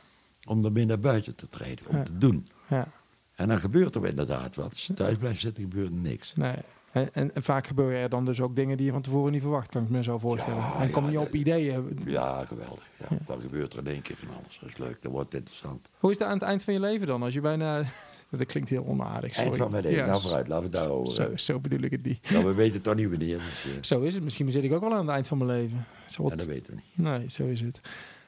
[0.48, 2.46] Om ermee naar buiten te treden, om te doen.
[2.68, 2.88] ja.
[3.34, 4.68] En dan gebeurt er inderdaad wat.
[4.70, 6.34] Als je thuis blijft zitten, gebeurt er niks.
[6.34, 6.56] Nee.
[6.92, 9.40] En, en, en vaak gebeuren er dan dus ook dingen die je van tevoren niet
[9.40, 10.58] verwacht, kan ik me zo voorstellen.
[10.58, 11.98] Ja, en kom ja, je op ideeën.
[12.06, 12.84] Ja, geweldig.
[12.98, 13.16] Ja.
[13.26, 14.58] Dan gebeurt er in één keer van alles.
[14.60, 15.88] Dat is leuk, dat wordt interessant.
[15.98, 17.22] Hoe is dat aan het eind van je leven dan?
[17.22, 17.82] Als je bijna...
[18.38, 19.48] Dat klinkt heel onaardig, sorry.
[19.48, 20.06] Eind van mijn leven.
[20.06, 22.30] Nou, vooruit, laten we het daarover Zo, zo bedoel ik het niet.
[22.30, 23.36] Nou, we weten toch niet wanneer.
[23.38, 24.22] Dus, eh, Zo is het.
[24.24, 25.86] Misschien zit ik ook wel aan het eind van mijn leven.
[26.06, 27.06] Zo wat- dat weten we niet.
[27.06, 27.80] Nee, zo is het.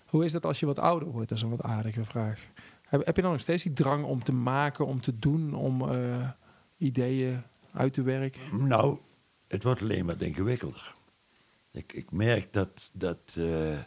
[0.06, 1.28] Hoe is dat als je wat ouder wordt?
[1.28, 2.40] Dat is een wat aardige vraag.
[2.82, 5.90] Heb, heb je dan nog steeds die drang om te maken, om te doen, om
[5.90, 6.28] eh,
[6.76, 7.42] ideeën
[7.74, 8.66] uit te werken?
[8.66, 8.98] Nou,
[9.46, 10.94] het wordt alleen maar ingewikkelder.
[11.70, 13.78] Ik, ik merk dat, dat, eh,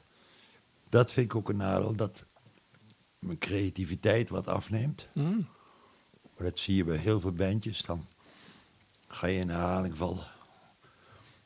[0.89, 2.25] dat vind ik ook een nadeel, dat
[3.19, 5.07] mijn creativiteit wat afneemt.
[5.13, 5.47] Mm.
[6.38, 7.81] Maar dat zie je bij heel veel bandjes.
[7.81, 8.05] Dan
[9.07, 10.25] ga je in herhaling vallen.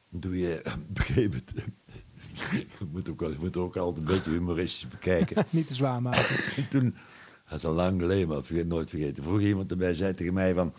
[0.09, 0.61] Doe je
[0.93, 1.53] gegeven moment...
[2.79, 5.45] Je moet ook, wel- je moet ook altijd een beetje humoristisch bekijken.
[5.49, 6.55] Niet te zwaar maken.
[6.55, 6.95] En toen,
[7.49, 9.23] dat is al lang geleden, maar ik vergeet nooit vergeten.
[9.23, 10.73] Vroeg iemand erbij, zei tegen mij van...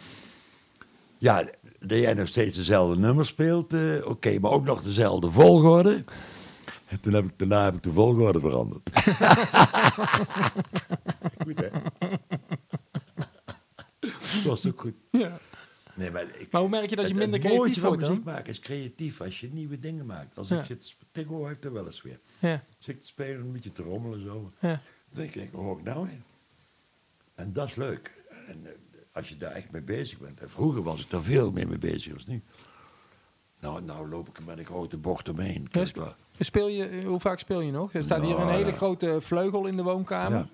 [1.23, 1.45] Ja,
[1.81, 6.05] dat jij nog steeds dezelfde nummer speelt, eh, oké, maar ook nog dezelfde volgorde.
[6.89, 8.91] En toen heb ik, daarna heb ik de volgorde veranderd.
[11.45, 11.69] goed, hè?
[14.01, 14.95] Dat was ook goed.
[15.11, 15.39] Ja.
[15.95, 17.89] Nee, maar, ik, Maar hoe merk je dat je het- minder het mooiste creatief van
[17.89, 18.11] wordt dan?
[18.11, 19.21] muziek maken is creatief.
[19.21, 20.39] Als je nieuwe dingen maakt.
[20.39, 20.59] Als Ja.
[20.61, 22.21] ik zit te heb ik dat wel eens weer.
[22.39, 22.63] Ja.
[22.79, 24.53] Zit ik te spelen, een beetje te rommelen zo.
[24.61, 24.69] Ja.
[24.69, 24.81] Dan
[25.23, 26.23] denk ik, hoor ik nou in?
[27.35, 28.13] En dat is leuk.
[28.49, 28.73] En eh,
[29.13, 30.41] als je daar echt mee bezig bent.
[30.41, 32.43] En vroeger was ik daar veel meer mee bezig als nu.
[33.61, 35.69] Nou, nou loop ik er met een grote bocht omheen.
[35.73, 36.17] Ja, sp-.
[36.39, 37.95] Speel je, hoe vaak speel je nog?
[37.95, 38.77] Er staat hier Nou, een hele ja.
[38.77, 40.39] grote vleugel in de woonkamer.
[40.39, 40.47] Ja,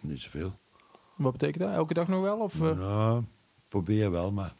[0.00, 0.52] niet zoveel.
[1.16, 1.72] Wat betekent dat?
[1.72, 2.38] Elke dag nog wel?
[2.38, 3.22] Of, eh, Nou,
[3.68, 4.54] probeer wel, maar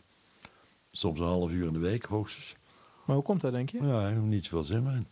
[0.91, 2.57] soms een half uur in de week hoogstens.
[3.05, 3.83] Maar hoe komt dat, denk je?
[3.83, 5.07] Ja, niet zoveel zin meer in.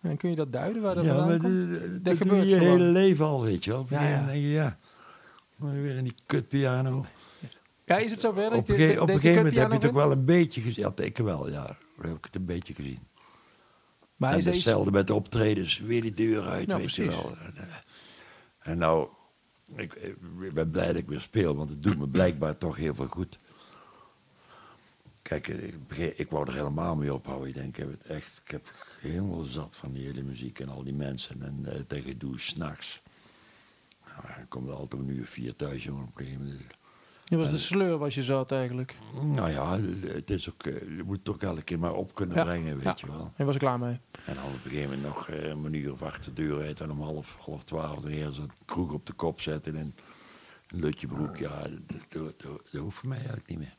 [0.00, 1.42] En kun je dat duiden waar dat Ja, maar komt?
[1.42, 3.86] dat, dat, Dat doe gebeurt je hele leven al, weet je wel.
[3.90, 4.08] Ja, ja.
[4.10, 4.78] moment denk je, ja,
[5.70, 7.06] weer in die kutpiano.
[7.84, 8.50] Ja, is het zover?
[8.50, 9.96] dat Op je- ge- op een je gegeven moment heb je toch vindt?
[9.96, 10.84] wel een beetje gezien.
[10.96, 11.76] Ja, ik wel, ja.
[12.00, 12.98] Heb ik het een beetje gezien.
[14.16, 15.78] Maar en is iets- hetzelfde met de optredens.
[15.78, 17.22] Weer die deur uit, Ja, weet je precies.
[17.22, 17.36] wel.
[17.36, 17.74] En, eh,
[18.58, 19.08] en nou,
[19.76, 22.94] ik, ik ben blij dat ik weer speel, want het doet me blijkbaar toch heel
[22.94, 23.38] veel goed.
[25.22, 27.48] Kijk, ik, begin- ik wou er helemaal mee ophouden.
[27.48, 30.68] Ik denk, ik heb het echt, ik heb helemaal zat van die hele muziek en
[30.68, 33.02] al die mensen en uh, dat gedoe s'nachts.
[34.14, 36.60] Nou, dan komt er altijd uur vier thuis, jongen, op een gegeven moment.
[37.24, 38.98] Je was de sleur was je zat eigenlijk.
[39.22, 42.36] Nou ja, het is ook, eh, je moet het toch elke keer maar op kunnen
[42.36, 42.94] Ja, brengen, weet ja.
[42.96, 43.32] je wel.
[43.36, 43.98] En was er klaar mee.
[44.26, 46.80] En dan op een gegeven moment nog eh, een uur of acht de deur uit
[46.80, 49.94] en om half, half twaalf eerst een kroeg op de kop zetten en
[50.66, 51.36] een lutjebroek.
[51.36, 53.76] Ja, dat, dat, dat, hoeft voor mij eigenlijk niet meer.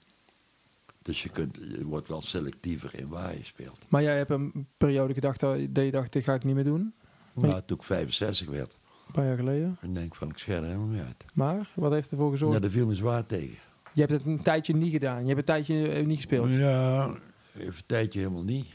[1.01, 3.79] Dus je, kunt, je wordt wel selectiever in waar je speelt.
[3.89, 6.93] Maar jij hebt een periode gedacht dat je dacht, dit ga ik niet meer doen.
[7.33, 8.77] Nou, toen ik 65 werd,
[9.07, 9.77] Een paar jaar geleden.
[9.81, 11.25] dan denk ik van ik scher er helemaal niet uit.
[11.33, 12.53] Maar, wat heeft ervoor gezorgd?
[12.53, 13.57] Ja, dat viel me zwaar tegen.
[13.93, 15.21] Je hebt het een tijdje niet gedaan.
[15.21, 16.53] Je hebt een tijdje eh, niet gespeeld.
[16.53, 17.07] Ja,
[17.57, 18.67] even een tijdje helemaal niet.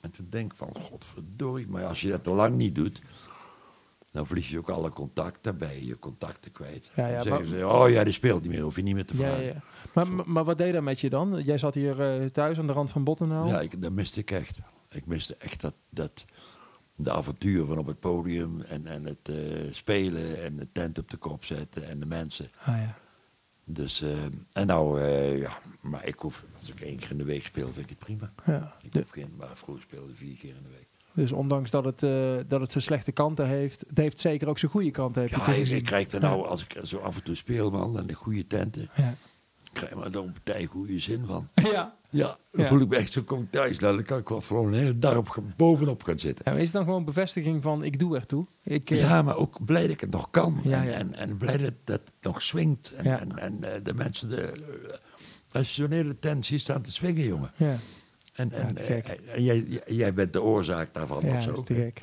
[0.00, 3.00] En toen denk ik van, godverdorie, maar als je dat te lang niet doet,
[4.12, 6.90] dan verlies je ook alle contact, dan ben je contacten kwijt.
[6.94, 8.94] Ja, ja, dan zeggen maar- ze, oh ja, die speelt niet meer, hoef je niet
[8.94, 9.44] meer te vragen.
[9.44, 9.62] ja.
[9.94, 11.42] Maar, maar, maar wat deed dat met je dan?
[11.44, 13.48] Jij zat hier eh, thuis aan de rand van Bottenau.
[13.48, 14.58] Ja, ik, dat miste ik echt.
[14.90, 16.24] Ik miste echt dat, dat
[16.98, 19.36] de avontuur van op het podium en, en het eh,
[19.70, 22.50] spelen en de tent op de kop zetten en de mensen.
[22.64, 22.94] Ah, ja.
[23.64, 24.10] Dus, eh,
[24.52, 27.66] en nou, eh, ja, maar ik hoef, als ik één keer in de week speel,
[27.72, 28.32] vind ik het prima.
[28.46, 28.76] Ja.
[28.82, 30.86] Ik hoef geen, maar vroeger speelde vier keer in de week.
[31.12, 32.00] dus ondanks dat het,
[32.50, 35.22] dat het zijn slechte kanten heeft, het heeft zeker ook zijn goede kanten.
[35.22, 35.36] Heb je
[35.66, 36.28] Ja, ik, krijg er Ja.
[36.28, 39.14] nou, als ik zo af en toe speel, man, en de goede tenten, Ja.
[39.72, 41.48] krijg ik er een partij goede zin van.
[41.54, 41.96] Ja.
[42.10, 43.78] Ja, dan voel ik me echt zo kom ik thuis.
[43.78, 46.44] Nou, dan kan ik wel gewoon een hele dag op, bovenop gaan zitten.
[46.48, 48.46] Maar is het dan gewoon bevestiging van ik doe ertoe?
[48.64, 50.60] Ik, eh, Ja, maar ook blij dat ik het nog kan.
[50.62, 50.92] Ja, en, ja.
[50.92, 52.92] En, en blij dat, dat het nog swingt.
[52.96, 54.52] En, en, en eh, de mensen, de, eh,
[55.50, 57.50] als je zo'n hele tent ziet staan te swingen, jongen.
[57.56, 57.76] ja.
[58.34, 58.76] En, Ja, en,
[59.34, 61.50] en jij- jij bent de oorzaak daarvan ja of zo.
[61.50, 62.02] dat is te gek.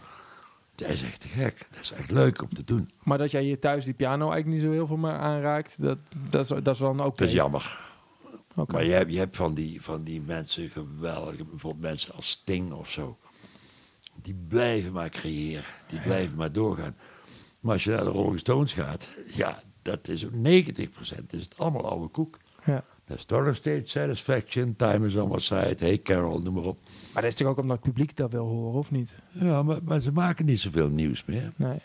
[0.75, 1.67] Dat is echt te gek.
[1.71, 2.89] Dat is echt leuk om te doen.
[3.03, 5.97] Maar dat jij hier thuis die piano eigenlijk niet zo heel veel meer aanraakt, dat,
[6.29, 7.17] dat, is, dat is dan ook.
[7.17, 7.79] Dat is jammer.
[8.67, 12.71] Maar je hebt, je hebt van, die, van die mensen geweldige, bijvoorbeeld mensen als Sting
[12.71, 13.17] of zo.
[14.21, 15.65] Die blijven maar creëren.
[15.87, 16.95] Die blijven maar doorgaan.
[17.61, 20.37] Maar als je naar de Rolling Stones gaat, ja, dat is ook 90%
[21.29, 22.39] is het allemaal oude koek.
[22.65, 22.83] Ja.
[23.05, 26.79] Dat is Story State Satisfaction, Time is on my side, Hey Carol, noem maar op.
[27.13, 29.13] Maar dat is toch ook omdat het publiek dat wil horen, of niet?
[29.31, 31.51] Ja, maar, maar ze maken niet zoveel nieuws meer.
[31.55, 31.77] Nee.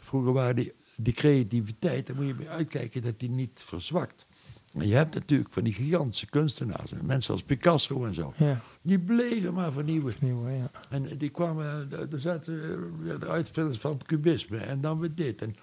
[0.00, 4.26] Vroeger waren die, die creativiteit, daar moet je mee uitkijken dat die niet verzwakt.
[4.72, 8.32] Je hebt natuurlijk van die gigantische kunstenaars, mensen als Picasso en zo.
[8.36, 10.14] Ja, Die bleven maar vernieuwen.
[10.56, 10.70] ja.
[10.90, 12.62] En die kwamen, eh, er zaten
[13.06, 15.42] eh, de uitvinders van het kubisme en dan weer dit.
[15.42, 15.56] En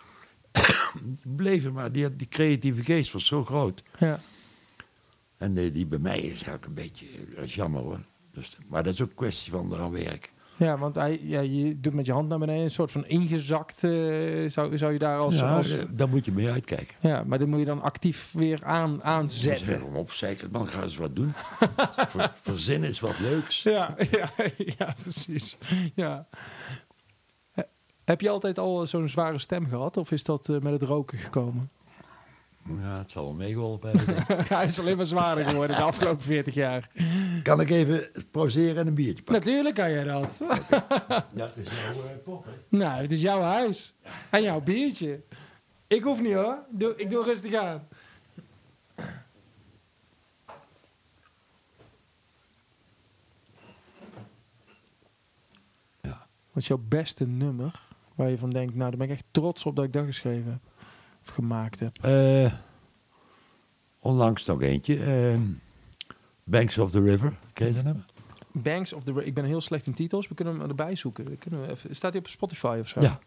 [1.23, 3.83] die bleven maar, die, die creatieve geest was zo groot.
[3.99, 4.19] Ja.
[5.37, 7.99] En eh, die bij mij is eigenlijk een beetje, dat is jammer hoor.
[8.31, 10.31] Dus, maar dat is ook een kwestie van eraan werken.
[10.57, 13.83] Ja, want hij, ja, je doet met je hand naar beneden een soort van ingezakt.
[13.83, 13.91] eh,
[14.49, 15.37] zou, zou je daar als.
[15.37, 16.95] ja, als eh, daar moet je mee uitkijken.
[16.99, 19.67] ja, maar dan moet je dan actief weer aan, Zeg aanzetten.
[19.67, 21.33] hem op, zeker man, ga eens wat doen.
[22.07, 23.63] Ver, verzinnen is wat leuks.
[23.63, 24.29] Ja, ja,
[24.77, 25.57] ja, precies.
[25.95, 26.27] Ja.
[28.03, 31.17] Heb je altijd al zo'n zware stem gehad, of is dat eh, met het roken
[31.17, 31.69] gekomen?
[32.69, 34.25] Ja, het zal wel meegeholpen hebben.
[34.57, 36.89] Hij is alleen maar zwaarder geworden de afgelopen 40 jaar.
[37.43, 39.45] Kan ik even pauzeren en een biertje pakken?
[39.45, 40.27] Natuurlijk kan jij dat.
[41.35, 42.77] Ja, het is jouw eh, pot, hè?
[42.77, 43.95] Nou, het is jouw huis.
[44.29, 45.23] En jouw biertje.
[45.87, 46.57] Ik hoef niet hoor.
[46.69, 47.87] Doe, ik doe rustig aan.
[56.01, 56.27] Ja.
[56.51, 57.81] Wat is jouw beste nummer
[58.15, 60.51] waar je van denkt, nou, daar ben ik echt trots op dat ik dat geschreven
[60.51, 60.74] heb.
[61.31, 61.97] Gemaakt heb.
[62.01, 62.53] Eh,
[63.99, 65.03] onlangs nog eentje.
[65.03, 65.41] ehm,
[66.43, 67.33] Banks of the River.
[67.53, 68.05] Ken je dat nummer?
[68.51, 69.13] Banks of the...
[69.13, 70.27] Ra- Ik ben heel slecht in titels.
[70.27, 71.37] We kunnen hem erbij zoeken.
[71.37, 73.01] Kunnen we even, staat hij op Spotify of zo?
[73.01, 73.19] Ja.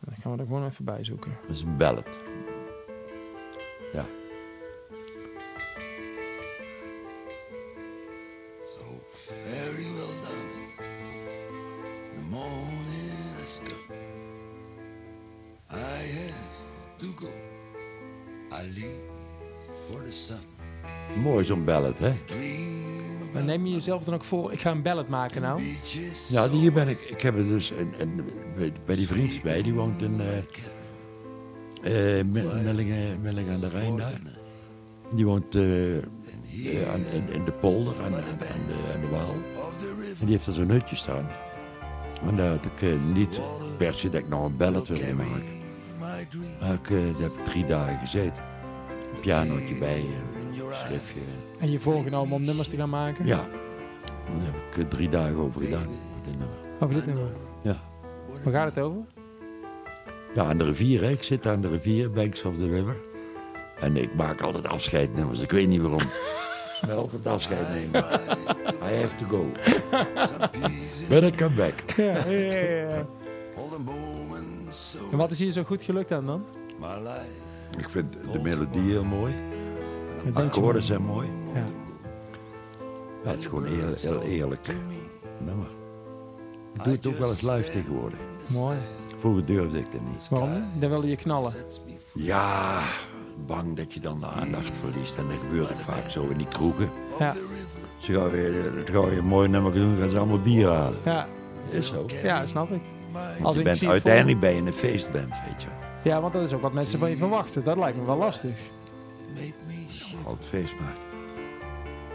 [0.00, 1.32] Dan gaan we er gewoon even bij zoeken.
[1.46, 2.08] Dat is een ballad.
[21.22, 22.12] Mooi zo'n ballad, hè?
[23.32, 25.60] Maar neem je jezelf dan ook voor, ik ga een ballad maken nou?
[26.28, 27.00] Ja, hier ben ik.
[27.00, 28.24] Ik heb het dus een, een-
[28.86, 33.96] bij, die vriend bij, die woont in eh eh, Me- Mellingen, Mellingen aan de Rijn
[33.96, 34.20] daar.
[35.14, 36.02] Die woont eh, eh,
[36.92, 39.34] aan, in, in de polder aan, aan, aan de, aan de Waal.
[40.20, 41.26] En die heeft er zo'n hutje staan.
[42.28, 43.40] En daar had ik eh, niet
[43.78, 45.42] per se dat ik nog een ballad wilde maken.
[46.60, 48.42] Maar ik, eh, daar heb ik drie dagen gezeten.
[49.26, 51.20] Pianootje bij, een schriftje.
[51.58, 53.26] En je voorgenomen om nummers te gaan maken?
[53.26, 55.82] Ja, daar heb ik eh, drie dagen over gedaan.
[55.82, 56.56] voor dit nummer.
[56.80, 57.24] Over dit nummer.
[57.62, 57.76] Ja.
[58.44, 59.00] Waar gaat het over?
[60.34, 61.02] Ja, aan de rivier.
[61.02, 61.10] Hè.
[61.10, 62.96] Ik zit aan de rivier, banks of the river.
[63.80, 65.40] En ik maak altijd afscheidnummers.
[65.40, 66.00] Ik weet niet waarom.
[66.80, 68.04] Ik wil altijd afscheid nemen.
[68.82, 69.46] I have to go.
[71.08, 71.74] But I come back.
[71.96, 73.06] Ja, ja, ja,
[75.10, 76.44] En wat is hier zo goed gelukt aan dan?
[77.76, 79.32] Ik vind de melodie heel mooi.
[80.34, 81.28] De akkoorden zijn mooi.
[81.54, 81.64] Ja.
[83.24, 84.66] Ja, het is gewoon heel, heel eerlijk
[85.44, 85.66] nummer.
[86.74, 88.18] Ik doe het ook wel eens live tegenwoordig.
[88.52, 88.76] Mooi.
[89.18, 90.28] Vroeger durfde ik dat niet.
[90.28, 90.64] Waarom?
[90.78, 91.52] Dan wilde je knallen.
[92.14, 92.82] Ja,
[93.46, 95.16] bang dat je dan de aandacht verliest.
[95.16, 96.90] En dat gebeurt ook vaak zo in die kroegen.
[97.18, 97.34] Ja,
[97.98, 100.98] Ze gaan je, het ga je een mooi nummer doen, gaan ze allemaal bier halen.
[101.04, 101.26] ja,
[101.70, 102.04] Is zo.
[102.22, 102.80] ja snap ik.
[103.42, 105.68] Als je ik bent, zie voor- uiteindelijk ben je een feestband, weet je.
[106.06, 107.64] Ja, want dat is ook wat mensen van je verwachten.
[107.64, 108.56] Dat lijkt me wel lastig.
[110.26, 111.00] Het feest maken.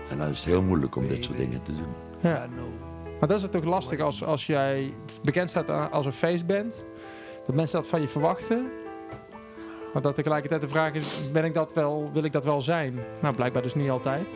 [0.09, 1.93] En dan is het heel moeilijk om dit soort dingen te doen.
[2.19, 2.47] Ja.
[3.19, 6.85] Maar dat is het toch lastig als, als jij bekend staat als een feestband.
[7.45, 8.71] Dat mensen dat van je verwachten.
[9.93, 12.99] Maar dat tegelijkertijd de vraag is, ben ik dat wel, wil ik dat wel zijn?
[13.21, 14.29] Nou, blijkbaar dus niet altijd.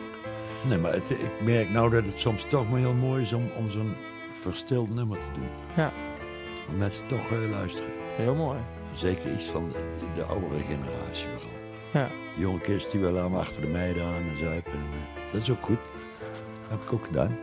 [0.68, 3.50] Nee, maar het- ik merk nou dat het soms toch maar heel mooi is om,
[3.58, 3.94] om zo'n
[4.40, 5.48] verstild nummer te doen.
[5.76, 5.90] Ja.
[6.66, 7.90] Dat mensen toch eh, luisteren.
[8.16, 8.58] Heel mooi.
[8.96, 11.50] Zeker iets van de, de oudere generatie vooral.
[11.92, 12.08] Ja.
[12.34, 14.72] Die jonge kids die willen allemaal achter de meiden aan en zuipen.
[14.72, 15.78] En, eh, dat is ook goed.
[16.60, 17.38] Dat heb ik ook gedaan.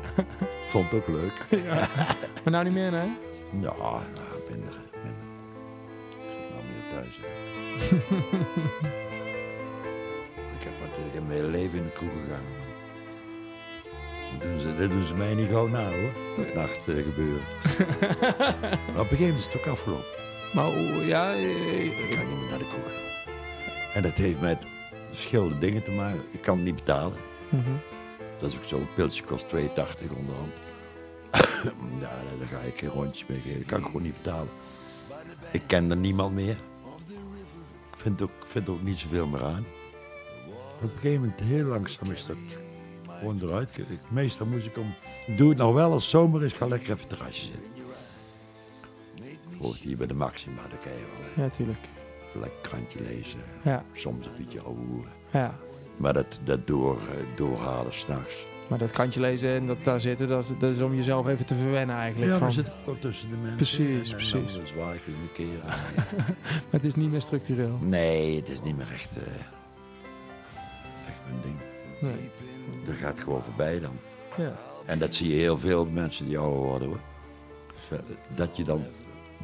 [0.68, 1.32] Vond het ook leuk.
[1.64, 1.74] ja.
[2.44, 3.08] Maar nou niet meer, nee?
[3.60, 4.00] Ja, nou,
[4.50, 4.80] minder.
[5.02, 5.24] minder.
[6.18, 7.20] Ik nou meer thuis.
[7.20, 7.26] hè.
[10.58, 12.44] ik heb natuurlijk mijn hele leven in de kroeg gegaan.
[14.32, 16.12] Dat doen ze, dat doen ze mij niet gauw na hoor.
[16.36, 17.42] Dat nacht eh, gebeuren.
[18.92, 20.23] maar op een gegeven moment is het ook afgelopen.
[20.54, 20.70] Maar
[21.06, 22.92] ja, eh, Ik ga niet meer naar de kroeg.
[23.94, 24.58] En dat heeft met
[25.10, 26.20] verschillende dingen te maken.
[26.30, 27.16] Ik kan het niet betalen.
[27.48, 27.70] mhm.
[28.38, 28.76] Dat is ook zo.
[28.78, 30.52] Een pilsje kost 82 onderhand.
[32.00, 33.58] ja, daar ga ik geen rondjes mee geven.
[33.58, 34.48] Dat kan ik gewoon niet betalen.
[35.50, 36.56] Ik ken er niemand meer.
[37.92, 39.64] Ik vind ook, vind er ook niet zoveel meer aan.
[40.76, 42.36] Op een gegeven moment, heel langzaam is dat
[43.06, 43.70] gewoon eruit.
[44.08, 44.94] Meestal moest ik om...
[45.26, 47.70] Ik doe het nog wel als het zomer is, ga lekker even terrasje zitten.
[49.64, 51.78] Bijvoorbeeld hier bij de Maxima, daar kan je wel eh, ja, tuurlijk.
[52.32, 53.38] lekker krantje lezen.
[53.62, 55.04] Ja, Soms een beetje ouwe.
[55.30, 55.58] ja.
[55.96, 58.46] Maar dat, dat door, eh, doorhalen s'nachts.
[58.68, 61.54] Maar dat kantje lezen en dat daar zitten, dat, dat is om jezelf even te
[61.54, 62.32] verwennen eigenlijk.
[62.32, 63.56] Ja, van, we zitten wel tussen de mensen.
[63.56, 64.52] Precies, en, precies.
[64.52, 65.58] En dan zwaai ik een keer.
[66.70, 67.78] Maar het is niet meer structureel.
[67.80, 69.34] nee, het is niet meer echt, eh,
[71.06, 71.56] echt mijn ding.
[72.00, 72.30] Nee.
[72.86, 73.98] Dat gaat gewoon voorbij dan.
[74.36, 74.52] Ja.
[74.86, 77.00] En dat zie je heel veel mensen die ouder worden hoor.
[78.34, 78.84] Dat je dan,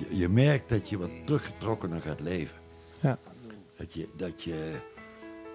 [0.09, 2.57] je, je merkt dat je wat teruggetrokkener gaat leven.
[3.01, 3.19] Ja.
[3.77, 4.81] Dat je, dat je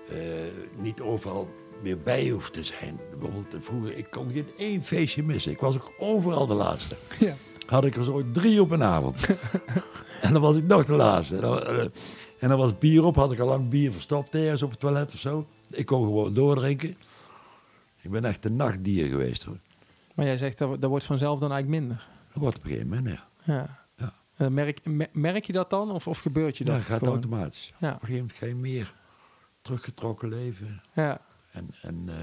[0.10, 1.50] eh, niet overal
[1.82, 3.00] meer bij hoeft te zijn.
[3.12, 5.52] Bijvoorbeeld eh, vroeger, ik kon geen één feestje missen.
[5.52, 6.96] Ik was ook overal de laatste.
[7.20, 7.34] Ja.
[7.66, 9.26] Had ik er zo drie op een avond.
[10.22, 11.36] en dan was ik nog de laatste.
[11.36, 11.84] En dan, eh,
[12.40, 15.14] en dan was bier op, had ik al lang bier verstopt ergens op het toilet
[15.14, 15.48] of zo.
[15.70, 16.98] Ik kon gewoon doordrinken.
[18.02, 19.58] Ik ben echt een nachtdier geweest hoor.
[20.16, 22.08] Maar jij zegt dat, dat wordt vanzelf dan eigenlijk minder.
[22.34, 23.54] Dat wordt op een gegeven moment, ja.
[23.54, 23.85] Ja.
[24.38, 24.46] Ja.
[24.46, 26.80] Eh, merk, me- merk je dat dan of, of gebeurt je Ja, dat?
[26.80, 27.14] dat gaat gewoon?
[27.14, 27.74] automatisch.
[27.80, 27.88] Ja.
[27.88, 28.94] Op een gegeven moment ga je meer
[29.62, 30.82] teruggetrokken leven.
[30.96, 31.22] Ja.
[31.52, 32.16] En, en eh,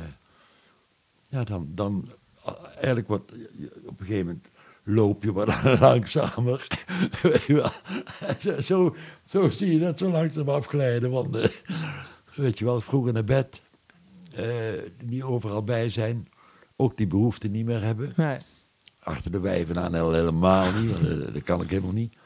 [1.28, 2.08] ja, dan, dan
[2.44, 4.48] eh, eigenlijk wordt, je- op een gegeven moment
[4.84, 5.48] loop je wat
[5.80, 6.66] langzamer.
[8.58, 11.10] Zo, zo, zie je dat zo langzaam afglijden.
[11.10, 11.36] Want,
[12.34, 13.62] weet je wel, vroeger naar bed,
[15.04, 16.28] niet overal bij zijn,
[16.76, 18.12] ook die behoefte niet meer hebben.
[18.16, 18.38] Nee.
[19.02, 22.16] Achter de wijven aan helemaal niet, want eh, dat kan ik helemaal niet.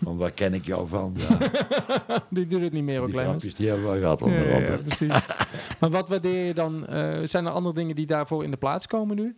[0.00, 1.16] Want waar ken ik jou van?
[1.16, 1.38] Ja,
[2.30, 3.30] Die doet het niet meer ook, die Clemens.
[3.42, 4.82] grapjes die hebben we gehad Ja, onder ja, andere.
[4.82, 5.26] precies.
[5.80, 6.86] maar wat waardeer je dan?
[6.86, 9.36] eh, zijn er andere dingen die daarvoor in de plaats komen nu?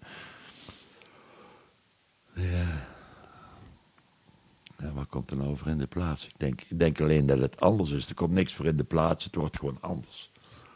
[2.34, 2.64] Ja.
[4.78, 6.24] Ja, wat komt er nou voor in de plaats?
[6.26, 8.08] Ik denk, ik denk alleen dat het anders is.
[8.08, 10.30] Er komt niks voor in de plaats, het wordt gewoon anders.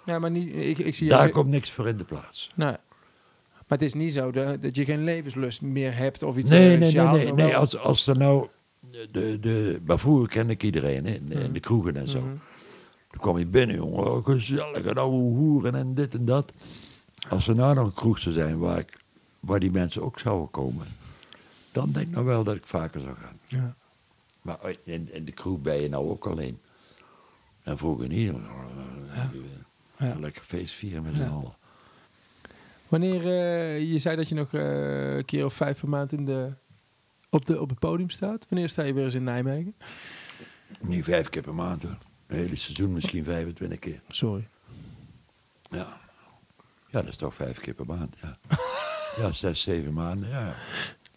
[0.05, 2.51] Ja, maar niet, ik, ik zie Daar komt niks voor in de plaats.
[2.55, 2.77] Nee.
[3.71, 6.79] Maar het is niet zo dat, dat je geen levenslust meer hebt of iets Nee,
[6.79, 7.05] nee, nee.
[7.05, 7.57] nee, maar nee.
[7.57, 8.49] Als, als er nou...
[9.11, 12.21] De, de, maar vroeger kende ik iedereen, hè, in, de- de kroegen en zo.
[12.21, 12.29] Mhm.
[13.11, 14.07] Toen kwam je binnen, jongen.
[14.13, 16.53] oh, Gezellig en ouwe hoeren en dit en dat.
[17.29, 18.97] Als er nou nog een kroeg zou zijn waar, ik,
[19.41, 20.87] waar die mensen ook zouden komen,
[21.73, 23.39] dan denk ik nou wel dat ik vaker zou gaan.
[23.47, 23.75] Ja.
[24.43, 26.59] Maar in, in de kroeg ben je nou ook alleen.
[27.63, 28.29] En vroeger niet.
[28.31, 28.35] eh,
[29.15, 29.31] Ja.
[30.07, 30.17] Ja.
[30.21, 31.55] Lekker feest vieren met z'n allen.
[32.91, 36.25] Wanneer, eh, je zei dat je nog eh, een keer of vijf per maand in
[36.25, 36.53] de,
[37.29, 38.47] op, de, op het podium staat.
[38.49, 39.75] Wanneer sta je weer eens in Nijmegen?
[40.81, 41.99] Niet vijf keer per maand hoor.
[42.27, 44.01] Het hele seizoen misschien 25 keer.
[44.09, 44.49] Sorry.
[45.71, 45.99] Ja.
[46.91, 48.17] Ja, dat is toch vijf keer per maand.
[48.21, 48.39] Ja,
[49.23, 50.29] ja zes, zeven maanden.
[50.29, 50.55] Ja.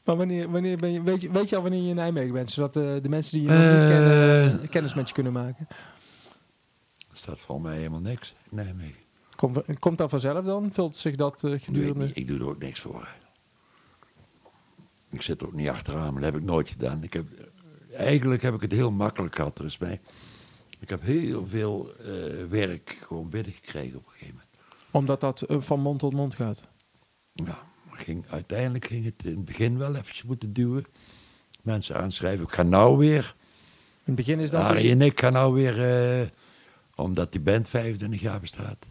[0.03, 2.49] Maar wanneer, wanneer ben je, weet, je, weet je al wanneer je in Nijmegen bent?
[2.49, 5.67] Zodat eh, de mensen die je nog niet kennen, kennis met je kunnen maken.
[7.11, 9.02] Er staat voor mij helemaal niks in Nijmegen.
[9.43, 10.69] Komt, komt dat vanzelf dan?
[10.73, 12.05] Vult zich dat eh, gedurende...
[12.05, 13.07] niet, ik doe er ook niks voor.
[15.09, 17.03] Ik zit er ook niet achteraan, dat heb ik nooit gedaan.
[17.03, 17.25] Ik heb,
[17.93, 19.59] eigenlijk heb ik het heel makkelijk gehad.
[19.59, 20.01] Er is mij,
[20.79, 22.05] ik heb heel veel eh,
[22.49, 24.49] werk gewoon binnengekregen op een gegeven moment.
[24.91, 26.63] Omdat dat eh, van mond tot mond gaat.
[27.33, 27.57] Ja,
[27.91, 30.85] ging, uiteindelijk ging het in het begin wel eventjes moeten duwen.
[31.61, 32.43] Mensen aanschrijven.
[32.45, 33.35] Ik ga nou weer.
[33.37, 34.61] In het begin is dat...
[34.61, 35.83] Harry en ik gaan nou weer.
[36.21, 36.27] eh,
[36.95, 38.87] omdat die band 25 jaar bestaat.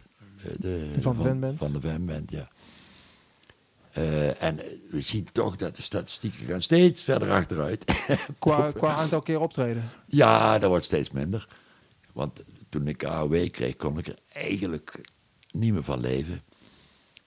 [0.57, 1.53] De, Van de?
[1.57, 2.49] Van de ja.
[3.91, 7.85] Eh, en we zien toch dat de statistieken gaan steeds verder achteruit.
[8.39, 9.83] qua, qua aantal keer optreden.
[10.07, 11.47] ja, dat wordt steeds minder.
[12.13, 15.09] Want toen ik AOW kreeg, kon ik er eigenlijk
[15.51, 16.41] niet meer van leven.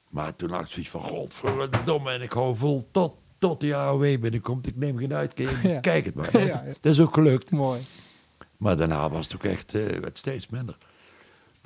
[0.09, 4.21] Maar toen had ik zoiets van, godverdomme, en ik hou vol tot, tot die AOW
[4.21, 4.67] binnenkomt.
[4.67, 5.81] Ik neem geen uitkering, Ja.
[5.81, 6.39] kijk het maar.
[6.39, 6.65] Ja, ja.
[6.81, 7.51] Dat is ook gelukt.
[7.51, 7.81] Mooi.
[8.57, 10.77] Maar daarna was het ook echt eh, werd steeds minder.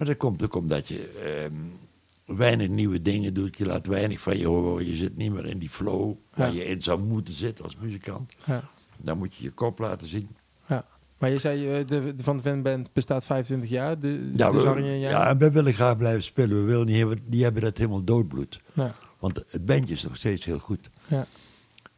[0.00, 3.56] Maar dat komt ook omdat je ehm, weinig nieuwe dingen doet.
[3.58, 4.86] Je laat weinig van je horen.
[4.86, 6.54] Je zit niet meer in die flow waar Ja.
[6.54, 8.32] je in zou moeten zitten als muzikant.
[8.46, 8.62] Ja.
[8.96, 10.28] Dan moet je je kop laten zien.
[10.68, 10.86] ja.
[11.18, 13.98] Maar je zei, eh, de, de Van de Ven Band bestaat 25 jaar.
[13.98, 16.56] De, Ja, dus we, ja, en we willen graag blijven spelen.
[16.56, 18.60] We willen niet hebben, die hebben dat helemaal doodbloed.
[18.72, 18.94] Ja.
[19.18, 20.90] Want het bandje is nog steeds heel goed.
[21.06, 21.26] Ja.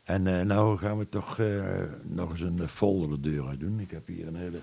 [0.04, 3.80] En eh nou gaan we toch eh, nog eens een folder de deur uit doen.
[3.80, 4.60] Ik heb hier een hele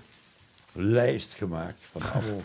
[0.72, 2.42] lijst gemaakt van allemaal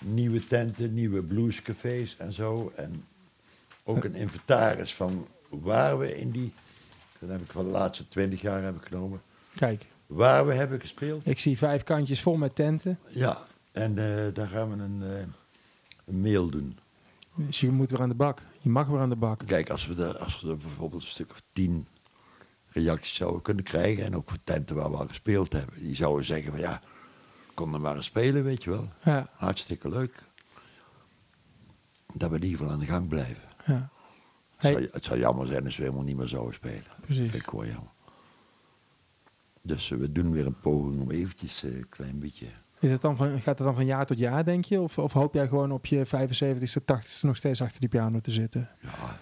[0.00, 2.72] nieuwe tenten, nieuwe bluescafés en zo.
[2.76, 3.04] En
[3.84, 6.52] ook een inventaris van waar we in die,
[7.18, 9.22] dat heb ik van de laatste twintig jaar heb ik genomen,
[9.54, 11.26] Kijk, waar we hebben gespeeld.
[11.26, 12.98] ik zie vijf kantjes vol met tenten.
[13.08, 13.38] Ja,
[13.72, 15.26] en eh, daar gaan we een, eh,
[16.06, 16.78] een mail doen.
[17.34, 18.42] Dus je moet weer aan de bak.
[18.60, 19.40] Je mag weer aan de bak.
[19.46, 21.86] Kijk, als we, er, als we er bijvoorbeeld een stuk of tien
[22.68, 26.24] reacties zouden kunnen krijgen, en ook voor tenten waar we al gespeeld hebben, die zouden
[26.24, 26.80] zeggen van ja,
[27.60, 28.88] kom er maar spelen, weet je wel.
[29.04, 30.22] Ja, Hartstikke leuk.
[32.14, 33.42] Dat we in ieder geval aan de gang blijven.
[33.66, 33.90] ja.
[34.56, 36.84] Het, zou, het zou jammer zijn als we helemaal niet meer zouden spelen.
[37.00, 37.22] Precies.
[37.22, 37.90] Dat vind ik gewoon jammer.
[39.62, 42.46] Dus eh, we doen weer een poging om eventjes eh, een klein beetje...
[42.78, 44.80] Is het dan van, gaat het dan van jaar tot jaar, denk je?
[44.80, 48.30] Of, of hoop jij gewoon op je 75ste, 80ste nog steeds achter die piano te
[48.30, 48.68] zitten?
[48.80, 49.18] Ja,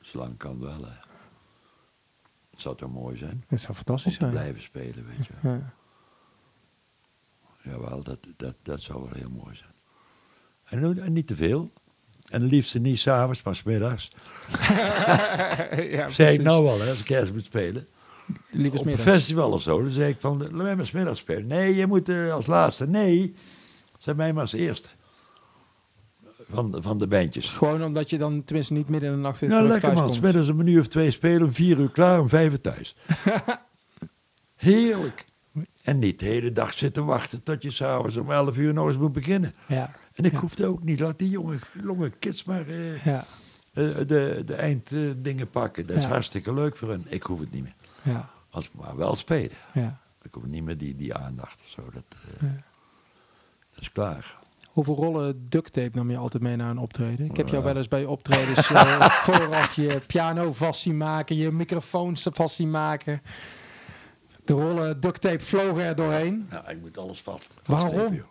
[0.00, 0.84] zolang kan wel.
[0.84, 0.92] Hè.
[2.50, 4.30] Het zou toch mooi zijn Dat zou om fantastisch te zijn.
[4.30, 5.32] blijven spelen, weet je.
[5.42, 5.72] Ja.
[7.62, 9.70] Jawel, dat, dat, dat zou wel heel mooi zijn.
[10.98, 11.72] En, niet te veel.
[12.28, 14.10] En liefst niet s'avonds, maar smiddags.
[15.96, 17.86] ja, Zeg ik nou wel, hè, als ik ergens moet spelen.
[18.72, 21.46] Op een festival of zo, dan zeg ik van, laat mij maar smiddags spelen.
[21.46, 22.86] Nee, je moet eh, als laatste.
[22.88, 23.34] Nee,
[23.98, 24.88] zet mij maar als eerste.
[26.50, 27.48] Van, de- van de bandjes.
[27.48, 30.10] Gewoon omdat je dan tenminste niet midden in de nacht weer Nou, terug lekker man.
[30.14, 32.96] Smiddags een minuut of twee spelen, om vier uur klaar, om vijf uur thuis.
[34.56, 35.24] Heerlijk.
[35.84, 38.96] En niet de hele dag zitten wachten tot je s'avonds om elf uur nog eens
[38.98, 39.54] moet beginnen.
[39.66, 40.38] Ja, En ik Ja.
[40.38, 41.00] hoefde ook niet.
[41.00, 43.24] Laat die jonge, jonge kids maar eh, ja,
[43.72, 45.86] eh, de, de einddingen pakken.
[45.86, 47.04] Dat is hartstikke leuk voor hen.
[47.08, 47.74] Ik hoef het niet meer.
[48.02, 49.56] ja, Als maar wel spelen.
[49.74, 50.00] ja.
[50.22, 51.82] Ik hoef niet meer die, die aandacht of zo.
[51.92, 52.04] Dat,
[52.40, 52.48] eh,
[53.74, 54.38] dat is klaar.
[54.70, 57.26] Hoeveel rollen duct tape nam je altijd mee naar een optreden?
[57.26, 58.66] Ik heb jou wel eens bij optredens
[59.26, 63.22] vooraf je piano vast zien maken, je microfoons vast zien maken.
[64.50, 66.46] De rollen duct tape vlogen er doorheen.
[66.50, 67.48] Nou, ik moet alles vast.
[67.66, 68.22] Waarom?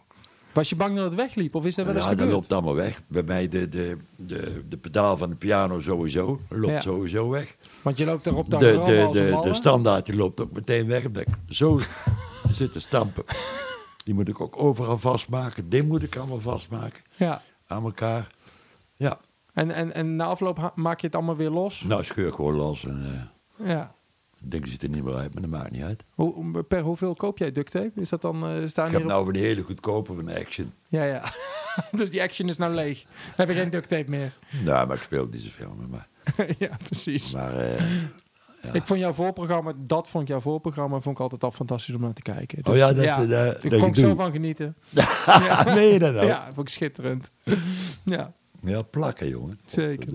[0.54, 1.56] Was je bang dat het wegliep?
[1.56, 2.36] Of is dat wel eens Ja, dat gebeurd?
[2.40, 3.02] loopt allemaal weg.
[3.08, 6.40] Bij mij de, de, de, de pedaal van de piano sowieso.
[6.50, 6.82] Loopt Ja.
[6.82, 7.56] sowieso weg.
[7.82, 9.50] Want je loopt erop dan De, de, de, malle.
[9.50, 11.06] de standaard die loopt ook meteen weg.
[11.06, 11.80] Omdat ik zo
[12.52, 13.24] zit te stampen.
[14.04, 15.70] Die moet ik ook overal vastmaken.
[15.70, 17.04] Dit moet ik allemaal vastmaken.
[17.16, 17.42] Ja.
[17.68, 18.28] Aan elkaar.
[18.96, 19.20] Ja.
[19.54, 21.84] En, en, en na afloop maak je het allemaal weer los?
[21.88, 22.86] Nou, scheur gewoon los.
[22.86, 23.92] En, eh Ja.
[24.42, 26.04] Het ding ziet er niet meer uit, maar dat maakt niet uit.
[26.14, 28.02] Hoe, per hoeveel koop jij duct tape?
[28.02, 30.74] Is dat dan uh, staan Ik heb nou van die hele goedkope van Action.
[30.88, 31.34] Ja, ja.
[31.98, 33.02] dus die action is nou leeg.
[33.02, 34.38] Dan heb ik geen duct tape meer.
[34.64, 36.08] Nou, maar ik speel niet zoveel mij.
[36.68, 37.34] ja, precies.
[37.34, 37.80] Maar eh,
[38.62, 38.74] ja.
[38.74, 42.02] Ik vond jouw voorprogramma, dat vond ik jouw voorprogramma, vond ik altijd al fantastisch om
[42.02, 42.66] naar te kijken.
[42.66, 44.76] Oh ja, dat, Dus ja, eh, dat, daar dat kon ik zo van genieten.
[45.76, 46.26] Meen je dat nou?
[46.26, 47.32] Ja, vond ik schitterend.
[48.04, 48.34] ja.
[48.62, 49.60] Ja, plakken, jongen.
[49.66, 50.14] Zeker.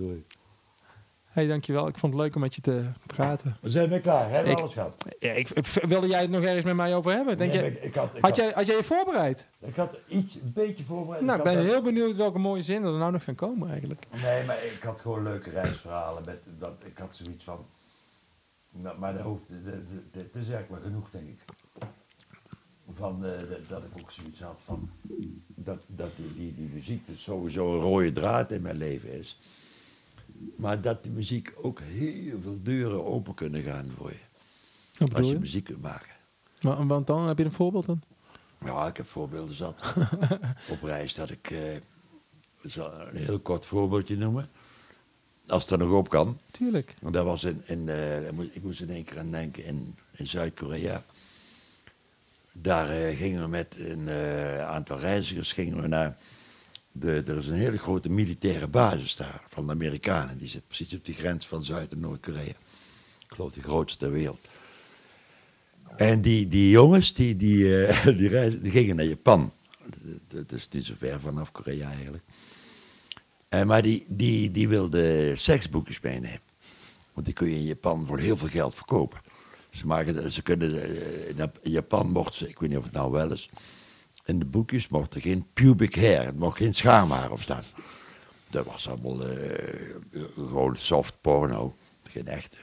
[1.34, 1.86] Hey, dankjewel.
[1.88, 3.56] Ik vond het leuk om met je te praten.
[3.60, 5.04] We zijn weer klaar, hebben Ik- alles gehad.
[5.18, 7.38] Ja, ik, ik- wilde jij het nog ergens met mij over hebben?
[7.38, 9.46] Denk Nee, je, maar ik, had, ik, had, had, jij, had jij je voorbereid?
[9.60, 11.24] ik had iets, een beetje voorbereid.
[11.24, 14.06] Nou, ik ben heel benieuwd welke mooie zinnen er nou nog gaan komen eigenlijk.
[14.22, 16.22] Nee, maar ik had gewoon leuke reisverhalen.
[16.26, 17.66] Met, dat, ik had zoiets van...
[18.70, 19.42] Nou, maar dat, hoeft,
[20.12, 21.38] dat is eigenlijk wel genoeg, denk ik.
[22.94, 24.90] Van, eh, dat, dat ik ook zoiets had van...
[25.46, 29.38] Dat, dat die, die, die muziek dus sowieso een rode draad in mijn leven is.
[30.56, 34.18] Maar dat die muziek ook heel veel deuren open kunnen gaan voor je.
[34.98, 35.38] Wat Als je je?
[35.38, 36.12] muziek kunt maken.
[36.60, 38.02] Maar, want dan heb je een voorbeeld dan?
[38.64, 39.94] Ja, ik heb voorbeelden zat.
[40.70, 41.50] Op reis dat ik...
[42.60, 44.48] ik zal een heel kort voorbeeldje noemen.
[45.46, 46.38] Als het er nog op kan.
[46.50, 46.94] Tuurlijk.
[47.00, 50.26] Want dat was in, in eh, ik moest- in één keer aan denken in, in
[50.26, 51.02] Zuid-Korea.
[52.52, 54.08] Daar eh, gingen we met een
[54.60, 56.16] aantal reizigers gingen we naar.
[56.96, 60.38] De, er is een hele grote militaire basis daar van de Amerikanen.
[60.38, 62.42] Die zit precies op die grens van Zuid- en Noord-Korea.
[63.18, 64.40] Ik geloof de grootste ter wereld.
[65.96, 69.52] En die, die jongens die, die, eh, die, reizen, die gingen naar Japan.
[70.28, 72.24] Dat is niet zo ver vanaf Korea eigenlijk.
[73.48, 76.40] Eh, maar die, die, die wilden seksboekjes meenemen.
[77.12, 79.20] Want die kun je in Japan voor heel veel geld verkopen.
[79.70, 82.84] Ze, maken, ze kunnen, eh, in Jap- in Japan mocht ze, ik weet niet of
[82.84, 83.48] het nou wel is,
[84.24, 87.62] in de boekjes mocht er geen pubic hair, er mocht geen schaamhaar op staan.
[88.50, 89.94] Dat was allemaal eh,
[90.34, 92.56] gewoon soft porno, geen echte.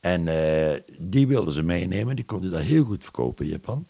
[0.00, 3.86] En eh, die wilden ze meenemen, die konden dat heel goed verkopen in Japan.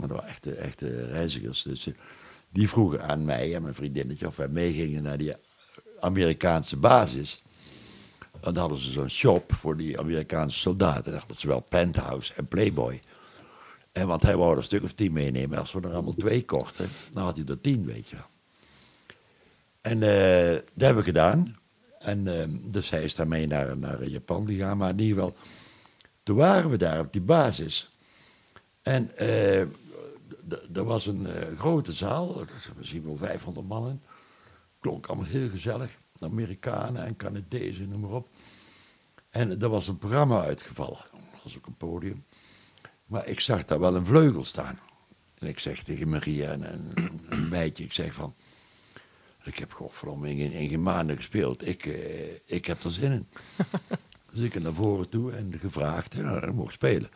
[0.00, 1.62] Dat waren echte, echte reizigers.
[1.62, 1.94] Dus eh,
[2.50, 5.32] die vroegen aan mij en mijn vriendinnetje of wij meegingen naar die
[6.00, 7.42] Amerikaanse basis.
[8.32, 11.10] En dan hadden ze zo'n shop voor die Amerikaanse soldaten.
[11.10, 13.00] Dan hadden ze wel Penthouse en Playboy.
[13.92, 15.58] En want hij wou er een stuk of tien meenemen.
[15.58, 18.26] Als we er allemaal twee kochten, dan had hij er tien, weet je wel.
[19.80, 21.56] En eh, dat hebben we gedaan.
[21.98, 24.76] En eh, dus hij is daarmee naar, naar Japan gegaan.
[24.76, 25.36] Maar in ieder geval,
[26.22, 27.88] toen waren we daar op die basis.
[28.82, 29.10] En
[30.48, 34.02] d- er was een eh, grote zaal, was misschien wel 500 man in.
[34.80, 35.90] Klonk allemaal heel gezellig.
[36.20, 38.28] Amerikanen en Canadezen, noem maar op.
[39.30, 40.98] En er was een programma uitgevallen.
[41.12, 42.24] Dat was ook een podium.
[43.12, 44.78] Maar ik zag daar wel een vleugel staan.
[45.38, 48.34] En ik zeg tegen Maria en een, een meidje, ik zeg van...
[49.44, 51.66] Ik heb godverdomme in, in geen maanden gespeeld.
[51.66, 53.28] Ik, eh, ik heb er zin in.
[54.32, 57.10] dus ik naar voren toe en gevraagd en nou, ik mocht spelen.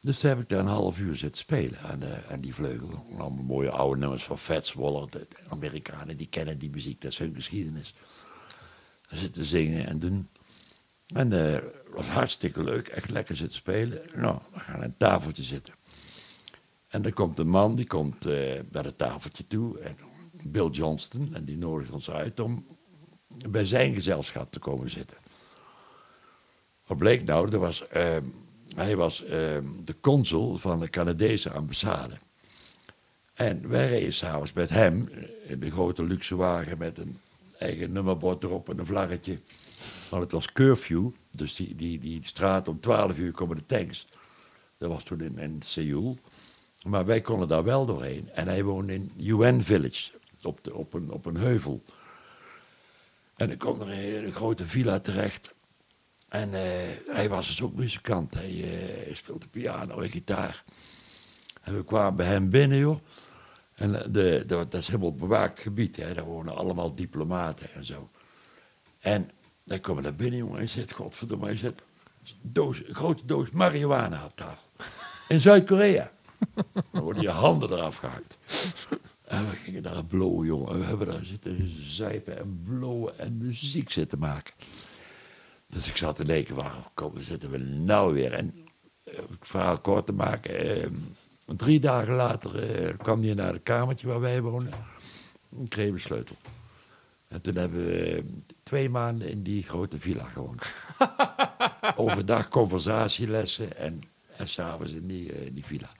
[0.00, 3.06] Dus toen heb ik daar een half uur zitten spelen aan, aan die vleugel.
[3.18, 5.10] Allemaal mooie oude nummers van Fats Waller.
[5.10, 7.94] De Amerikanen die kennen die muziek, dat is hun geschiedenis.
[9.08, 10.28] Zitten zingen en doen.
[11.06, 14.02] En eh, het was hartstikke leuk, echt lekker zitten spelen.
[14.14, 15.74] Nou, we gaan aan een tafeltje zitten.
[16.88, 19.78] En er komt een man, die komt eh, bij het tafeltje toe.
[19.78, 19.96] En
[20.42, 22.66] Bill Johnston, en die nodigt ons uit om
[23.48, 25.16] bij zijn gezelschap te komen zitten.
[26.86, 27.52] Wat bleek nou?
[27.52, 28.24] Er was, ehm,
[28.74, 32.18] hij was ehm, de consul van de Canadese ambassade.
[33.34, 37.18] En wij reden s'avonds met hem eh, in de grote luxe wagen met een
[37.58, 39.38] eigen nummerbord erop en een vlaggetje.
[40.10, 44.06] Want het was curfew, dus die, die, die straat om 12 uur komen de tanks.
[44.78, 46.18] Dat was toen in, in Seoul.
[46.86, 48.30] Maar wij konden daar wel doorheen.
[48.30, 50.12] En hij woonde in UN Village,
[50.42, 51.82] op, de, op, een, op een heuvel.
[53.36, 55.54] En ik kwam er in een grote villa terecht.
[56.28, 58.34] En eh, hij was dus ook muzikant.
[58.34, 60.64] Hij, eh, hij speelde piano en gitaar.
[61.62, 62.98] En we kwamen bij hem binnen, joh.
[63.74, 65.96] En eh, de, de, dat is helemaal bewaakt gebied.
[65.96, 66.14] Hè.
[66.14, 68.10] Daar wonen allemaal diplomaten en zo.
[68.98, 69.30] En
[69.64, 70.60] dan komen we naar binnen, jongen.
[70.60, 71.74] En zit, godverdomme, hij een
[72.42, 74.68] doos, een grote doos marihuana op tafel.
[75.28, 76.10] In Zuid-Korea.
[76.90, 78.38] Dan worden je handen eraf gehakt.
[79.22, 80.78] En we gingen daar blowen, jongen.
[80.78, 84.54] We hebben daar zitten zijpen en blowen en muziek zitten maken.
[85.66, 88.32] Dus ik zat te denken, waarom komen, zitten we nou weer?
[88.32, 88.54] En
[89.04, 90.88] eh, het verhaal kort te maken, eh,
[91.56, 94.72] drie dagen later eh, kwam hij naar het kamertje waar wij wonen.
[95.68, 96.36] Kreeg een sleutel.
[97.28, 98.24] En toen hebben we
[98.72, 100.62] twee maanden in die grote villa gewoond.
[101.96, 104.00] Overdag conversatielessen en,
[104.36, 105.90] en s'avonds in die, eh, in die villa.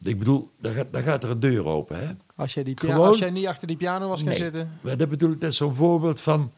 [0.00, 2.12] Ik bedoel, daar gaat, daar gaat er een deur open, hè?
[2.36, 4.38] Als jij, die Gewoon- als jij niet achter die piano was gaan Nee.
[4.38, 4.78] zitten.
[4.80, 6.52] Maar dat bedoel ik, dat is zo'n voorbeeld van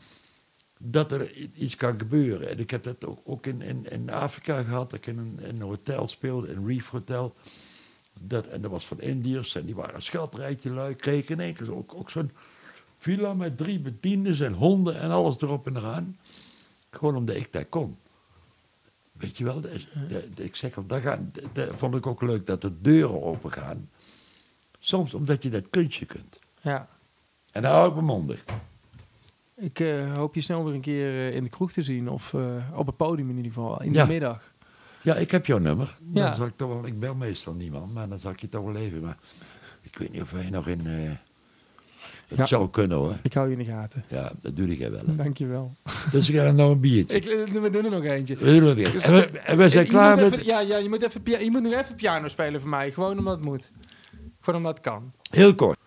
[0.78, 2.48] dat er iets kan gebeuren.
[2.48, 5.38] En ik heb dat ook, ook in, in, in Afrika gehad, dat ik in een,
[5.42, 7.34] in een hotel speelde, een Reef Hotel.
[8.20, 10.94] Dat, en dat was van Indiërs en die waren schatrijtje lui.
[10.94, 12.30] Kreeg ik in één keer ook, ook zo'n
[12.99, 16.16] villa met drie bediendes en honden en alles erop en eraan.
[16.90, 17.96] Gewoon omdat ik dat kon.
[19.12, 19.62] Weet je wel,
[20.36, 21.32] ik zeg al, dat, gaan,
[21.72, 23.90] vond ik ook leuk dat de deuren open gaan.
[24.78, 26.38] Soms omdat je dat kunstje kunt.
[26.61, 26.88] Ja.
[27.53, 28.51] En dan hou ik dicht.
[29.57, 32.09] Ik eh, hoop je snel weer een keer eh, in de kroeg te zien.
[32.09, 33.82] Of eh, op het podium in ieder geval.
[33.82, 34.05] In Ja.
[34.05, 34.53] de middag.
[35.03, 35.96] Ja, ik heb jouw nummer.
[36.01, 36.32] Dan Ja.
[36.32, 38.76] zal ik, toch wel, ik bel meestal niemand, maar dan zal ik je toch wel
[38.76, 39.01] even.
[39.01, 39.18] Maar
[39.80, 40.86] ik weet niet of wij nog in...
[42.12, 42.46] eh het Ja.
[42.46, 43.14] zou kunnen hoor.
[43.22, 44.04] Ik hou je in de gaten.
[44.09, 44.92] Ja, dat doe ik wel.
[45.06, 45.16] hè.
[45.16, 45.72] Dankjewel.
[46.12, 47.16] Dus ik ga nog een biertje.
[47.16, 48.36] Ik, eh, we doen er nog eentje.
[48.36, 49.04] We doen het weer.
[49.04, 50.32] En we, en we zijn Je klaar moet met...
[50.32, 52.92] even- ja, ja, je moet, even, pia- je moet nog even piano spelen voor mij.
[52.92, 53.70] Gewoon omdat het moet.
[54.40, 55.12] Gewoon omdat het kan.
[55.30, 55.78] Heel kort.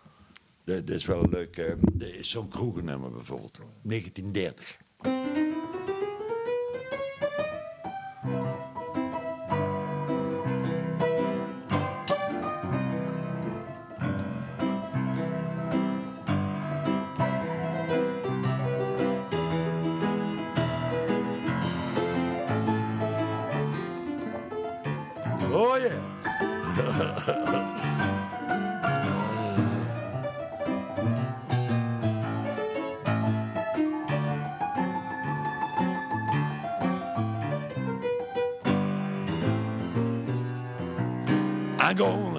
[0.65, 1.57] Dit is wel leuk.
[1.57, 3.59] eh, is zo'n kroegennummer bijvoorbeeld.
[3.81, 4.77] 1930.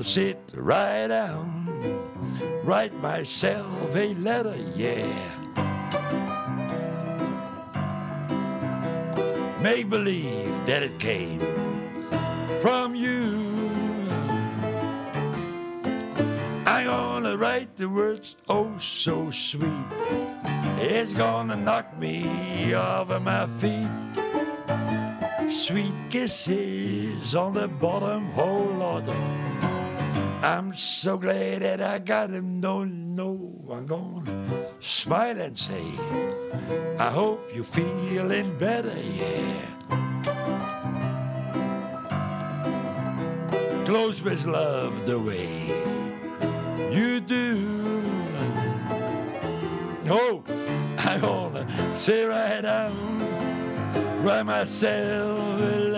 [0.03, 1.69] Gonna sit right down,
[2.65, 5.07] write myself a letter, yeah.
[9.61, 11.39] Make believe that it came
[12.61, 13.47] from you.
[16.67, 19.87] I'm gonna write the words oh so sweet.
[20.81, 23.89] It's gonna knock me of my feet.
[25.49, 29.72] Sweet kisses on the bottom, oh Lord.
[30.43, 32.59] I'm so glad that I got him.
[32.59, 35.85] No, no, I'm gonna smile and say,
[36.99, 39.69] I hope you're feeling better, yeah.
[43.85, 45.69] Close with love the way
[46.91, 48.03] you do.
[50.11, 50.43] Oh,
[50.99, 55.92] I wanna sit right down, write myself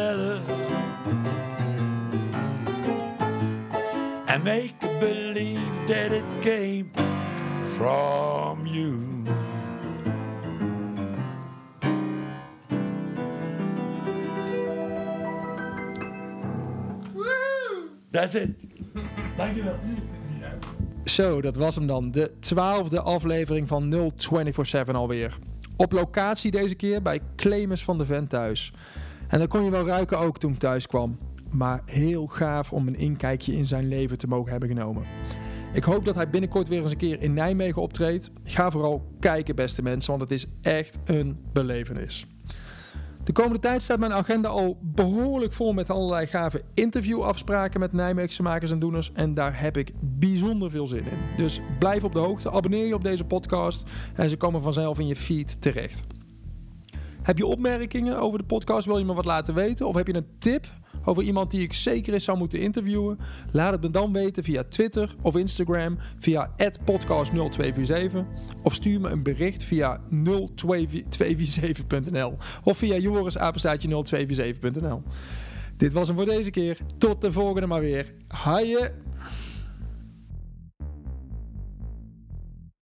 [4.44, 6.90] make believe that it came
[7.76, 8.98] from you.
[18.10, 18.50] That's it.
[19.36, 19.74] Dankjewel.
[21.04, 22.10] Zo, dat was hem dan.
[22.10, 25.38] De twaalfde aflevering van 0247 alweer.
[25.76, 28.72] Op locatie deze keer bij Clemens van de Vent thuis.
[29.28, 31.18] En dat kon je wel ruiken ook toen ik thuis kwam.
[31.56, 35.04] Maar heel gaaf om een inkijkje in zijn leven te mogen hebben genomen.
[35.72, 38.30] Ik hoop dat hij binnenkort weer eens een keer in Nijmegen optreedt.
[38.44, 42.26] Ga vooral kijken, beste mensen, want het is echt een belevenis.
[43.24, 48.42] De komende tijd staat mijn agenda al behoorlijk vol met allerlei gave interviewafspraken met Nijmeegse
[48.42, 49.12] makers en doeners.
[49.12, 51.18] En daar heb ik bijzonder veel zin in.
[51.36, 55.06] Dus blijf op de hoogte, abonneer je op deze podcast en ze komen vanzelf in
[55.06, 56.06] je feed terecht.
[57.24, 58.86] Heb je opmerkingen over de podcast?
[58.86, 59.86] Wil je me wat laten weten?
[59.86, 60.66] Of heb je een tip
[61.04, 63.18] over iemand die ik zeker eens zou moeten interviewen?
[63.50, 66.64] Laat het me dan weten via Twitter of Instagram via podcast0247
[68.62, 75.02] of stuur me een bericht via 0247.nl of via jorisapenstaatje 0247.nl.
[75.76, 76.78] Dit was hem voor deze keer.
[76.98, 78.14] Tot de volgende maar weer.
[78.28, 79.03] Haaien!